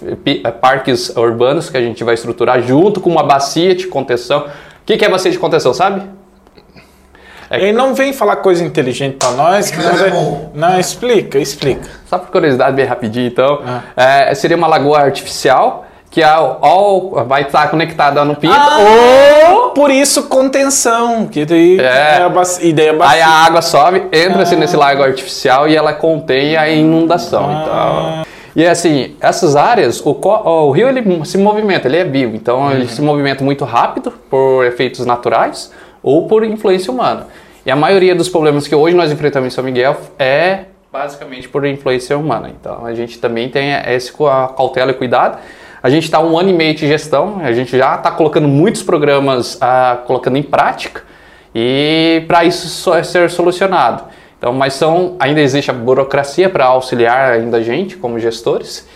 [0.59, 4.45] parques urbanos que a gente vai estruturar junto com uma bacia de contenção
[4.81, 6.03] o que, que é bacia de contenção, sabe?
[7.49, 7.61] É...
[7.61, 9.69] Ele não vem falar coisa inteligente para nós.
[9.69, 10.11] Que não, vai...
[10.53, 11.87] não, explica, explica.
[12.07, 13.61] Só por curiosidade, bem rapidinho, então.
[13.65, 13.81] Ah.
[13.95, 19.69] É, seria uma lagoa artificial que ao, ao, vai estar conectada no pinto ah, ou
[19.69, 23.15] por isso contenção que daí é, é a bacia, ideia bacia.
[23.15, 24.41] aí a água sobe entra ah.
[24.41, 27.61] assim nesse lago artificial e ela contém a inundação ah.
[27.63, 32.59] então E assim, essas áreas, o, o, rio ele se movimenta, ele é bio, então
[32.59, 32.71] uhum.
[32.71, 35.71] ele se movimenta muito rápido por efeitos naturais
[36.03, 37.27] ou por influência humana.
[37.65, 41.65] E a maioria dos problemas que hoje nós enfrentamos em São Miguel é basicamente por
[41.65, 42.49] influência humana.
[42.49, 45.37] Então a gente também tem esse a cautela e cuidado.
[45.81, 48.83] A gente está um ano e meio de gestão, a gente já está colocando muitos
[48.83, 51.03] programas ah, colocando em prática
[51.55, 54.03] e para isso ser solucionado.
[54.41, 58.87] Então, mas são, ainda existe a burocracia para auxiliar ainda a gente como gestores,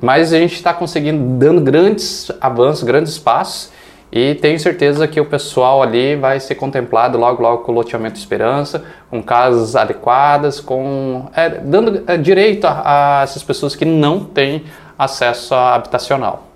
[0.00, 3.70] mas a gente está conseguindo dando grandes avanços, grandes passos
[4.10, 8.18] e tenho certeza que o pessoal ali vai ser contemplado logo logo com o loteamento
[8.18, 14.20] Esperança, com casas adequadas, com é, dando é, direito a, a essas pessoas que não
[14.24, 14.64] têm
[14.98, 16.46] acesso habitacional.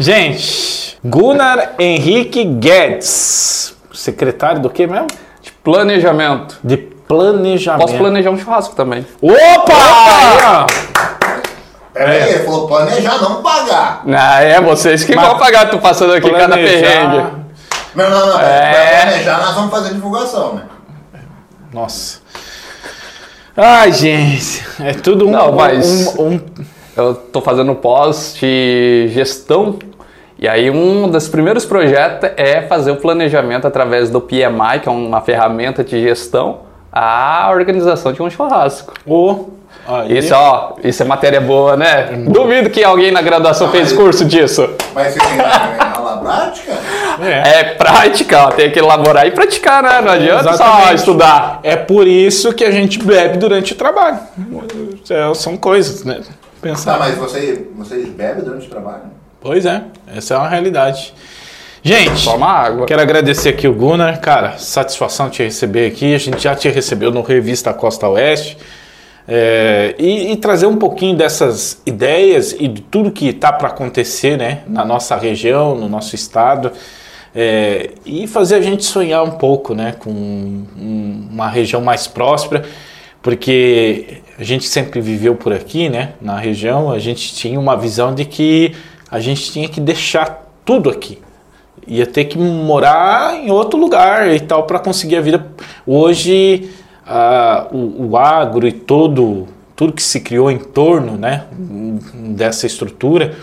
[0.00, 5.08] Gente, Gunnar Henrique Guedes, secretário do que mesmo?
[5.42, 6.58] De planejamento.
[6.64, 7.86] De planejamento.
[7.86, 9.06] Posso planejar um churrasco também.
[9.22, 10.66] Opa!
[11.92, 12.28] Peraí, é.
[12.30, 14.02] ele falou planejar, não pagar.
[14.08, 16.48] Ah, é, vocês que Mas vão pagar, tô passando aqui planejar...
[16.48, 17.44] cada perrengue.
[17.94, 18.40] Não, não, não.
[18.40, 18.72] É...
[18.72, 20.62] Pra planejar, nós vamos fazer divulgação, né?
[21.72, 22.18] Nossa.
[23.56, 24.64] Ai, gente.
[24.80, 25.30] É tudo um.
[25.30, 26.16] Não, mas.
[26.18, 26.40] Um, um...
[26.96, 29.78] Eu tô fazendo pós de gestão
[30.38, 34.92] e aí um dos primeiros projetos é fazer o planejamento através do PMI, que é
[34.92, 36.60] uma ferramenta de gestão,
[36.94, 38.94] a organização de um churrasco.
[39.04, 39.46] Oh,
[40.08, 42.10] isso, ó, isso é matéria boa, né?
[42.12, 42.24] Hum.
[42.26, 44.70] Duvido que alguém na graduação fez curso disso.
[44.94, 45.40] Mas você tem
[45.92, 46.72] aula prática?
[47.20, 47.58] É.
[47.58, 50.00] é prática, ó, tem que elaborar e praticar, né?
[50.00, 50.86] Não adianta Exatamente.
[50.86, 51.60] só estudar.
[51.64, 54.20] É por isso que a gente bebe durante o trabalho.
[55.10, 56.20] É, são coisas, né?
[56.62, 56.92] Pensar.
[56.92, 59.02] Tá, mas você, você bebe durante o trabalho?
[59.40, 59.82] Pois é,
[60.16, 61.12] essa é uma realidade.
[61.86, 62.86] Gente, Toma água.
[62.86, 64.18] quero agradecer aqui o Gunnar.
[64.18, 66.14] Cara, satisfação te receber aqui.
[66.14, 68.56] A gente já te recebeu no Revista Costa Oeste.
[69.28, 74.38] É, e, e, trazer um pouquinho dessas ideias e de tudo que está para acontecer
[74.38, 76.72] né, na nossa região, no nosso estado.
[77.34, 82.64] É, e fazer a gente sonhar um pouco né, com um, uma região mais próspera,
[83.20, 88.14] porque a gente sempre viveu por aqui, né, na região, a gente tinha uma visão
[88.14, 88.74] de que
[89.10, 91.23] a gente tinha que deixar tudo aqui.
[91.86, 95.46] Ia ter que morar em outro lugar e tal para conseguir a vida.
[95.86, 96.70] Hoje,
[97.72, 99.46] o, o agro e todo,
[99.76, 103.34] tudo que se criou em torno né, dessa estrutura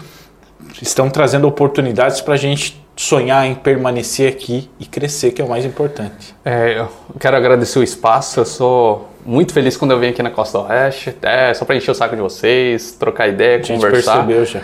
[0.81, 5.49] estão trazendo oportunidades para a gente sonhar em permanecer aqui e crescer, que é o
[5.49, 6.35] mais importante.
[6.43, 6.89] É, eu
[7.19, 8.39] quero agradecer o espaço.
[8.39, 11.15] Eu sou muito feliz quando eu venho aqui na Costa Oeste.
[11.22, 14.26] É, só para encher o saco de vocês, trocar ideia, a conversar.
[14.26, 14.61] percebeu já.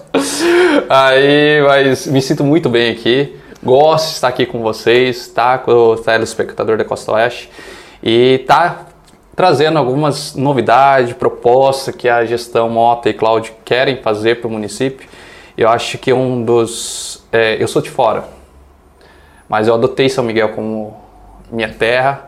[0.88, 3.36] Aí, mas me sinto muito bem aqui.
[3.62, 5.58] Gosto de estar aqui com vocês, tá?
[5.58, 7.50] Com o telespectador da Costa Oeste.
[8.02, 8.86] E tá
[9.34, 15.08] trazendo algumas novidades, propostas que a gestão Mota e Cláudio querem fazer para o município.
[15.56, 17.24] Eu acho que um dos.
[17.32, 18.24] É, eu sou de fora,
[19.48, 20.96] mas eu adotei São Miguel como
[21.50, 22.26] minha terra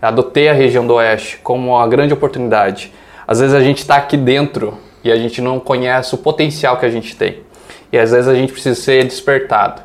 [0.00, 2.92] adotei a região do Oeste como uma grande oportunidade.
[3.26, 4.78] Às vezes a gente está aqui dentro
[5.08, 7.38] e a gente não conhece o potencial que a gente tem.
[7.92, 9.82] E às vezes a gente precisa ser despertado.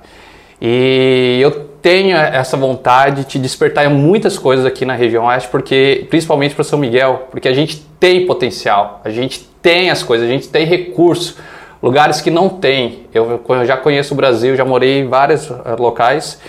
[0.61, 1.51] E eu
[1.81, 6.79] tenho essa vontade de despertar muitas coisas aqui na região oeste, porque principalmente para São
[6.79, 11.37] Miguel, porque a gente tem potencial, a gente tem as coisas, a gente tem recursos,
[11.81, 13.07] lugares que não tem.
[13.13, 16.39] Eu, eu já conheço o Brasil, já morei em vários eh, locais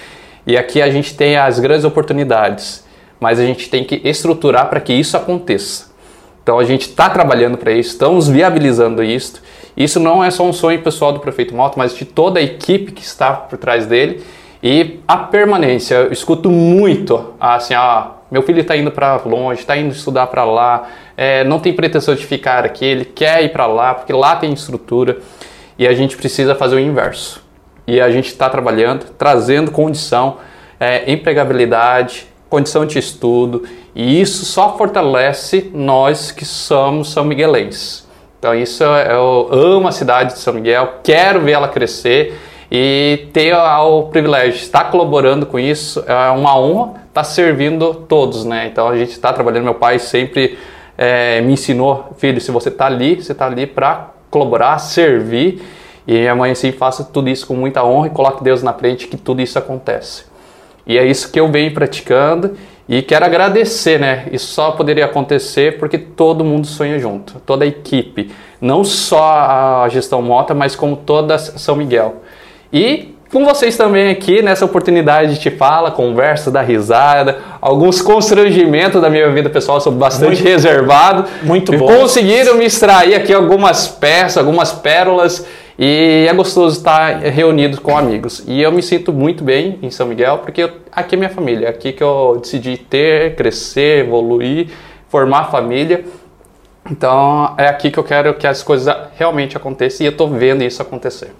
[0.47, 2.85] e aqui a gente tem as grandes oportunidades
[3.25, 5.94] mas a gente tem que estruturar para que isso aconteça.
[6.45, 9.43] Então a gente está trabalhando para isso, estamos viabilizando isso.
[9.75, 12.93] Isso não é só um sonho pessoal do prefeito Malta, mas de toda a equipe
[12.93, 14.23] que está por trás dele.
[14.63, 19.77] E a permanência, eu escuto muito assim, ah, meu filho está indo para longe, está
[19.77, 23.67] indo estudar para lá, é, não tem pretensão de ficar aqui, ele quer ir para
[23.67, 25.19] lá, porque lá tem estrutura.
[25.79, 27.43] E a gente precisa fazer o inverso.
[27.87, 30.37] E a gente está trabalhando, trazendo condição,
[30.79, 33.65] é, empregabilidade, condição de estudo,
[33.95, 38.07] e isso só fortalece nós que somos são miguelenses.
[38.39, 42.39] Então isso é, eu amo a cidade de São Miguel, quero ver ela crescer
[42.71, 48.45] e ter o privilégio de estar colaborando com isso é uma honra estar servindo todos,
[48.45, 48.67] né?
[48.67, 49.63] Então a gente está trabalhando.
[49.63, 50.59] Meu pai sempre
[50.99, 55.63] é, me ensinou, filho, se você está ali, você está ali para colaborar, servir.
[56.07, 59.17] E mãe assim faça tudo isso com muita honra e coloque Deus na frente que
[59.17, 60.25] tudo isso acontece.
[60.87, 62.57] E é isso que eu venho praticando
[62.89, 64.27] e quero agradecer, né?
[64.31, 68.31] Isso só poderia acontecer porque todo mundo sonha junto, toda a equipe,
[68.61, 69.23] não só
[69.85, 72.17] a gestão Mota, mas como toda São Miguel.
[72.73, 79.11] E com vocês também aqui nessa oportunidade de fala, conversa, dar risada, alguns constrangimentos da
[79.11, 81.25] minha vida pessoal, sou bastante Muito- reservado.
[81.43, 81.87] muito bom.
[81.87, 85.45] Conseguiram me extrair aqui algumas peças, algumas pérolas
[85.79, 88.45] e é gostoso estar reunido com amigos.
[88.47, 91.93] E eu me sinto muito bem em São Miguel porque aqui é minha família, aqui
[91.93, 94.69] que eu decidi ter, crescer, evoluir,
[95.09, 96.05] formar família.
[96.89, 100.63] Então é aqui que eu quero que as coisas realmente aconteçam e eu estou vendo
[100.63, 101.33] isso acontecer.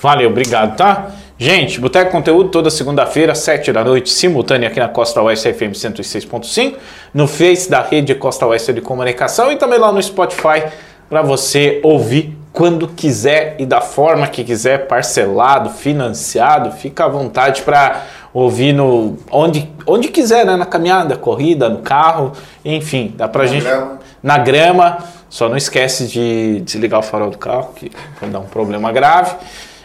[0.00, 1.12] Valeu, obrigado, tá?
[1.38, 6.76] Gente, Boteco Conteúdo toda segunda-feira, 7 da noite, simultânea aqui na Costa Oeste FM 106.5,
[7.12, 10.64] no Face da Rede Costa Oeste de Comunicação e também lá no Spotify
[11.08, 17.62] para você ouvir quando quiser e da forma que quiser, parcelado, financiado, fica à vontade
[17.62, 18.02] para
[18.34, 20.56] ouvir no onde, onde quiser, né?
[20.56, 22.32] Na caminhada, corrida, no carro,
[22.64, 23.98] enfim, dá pra Na gente grama.
[24.22, 24.98] na grama.
[25.30, 29.34] Só não esquece de desligar o farol do carro, que pode dar um problema grave.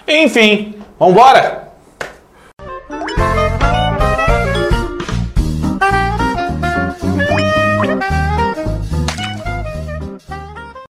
[0.06, 1.67] Enfim, vambora!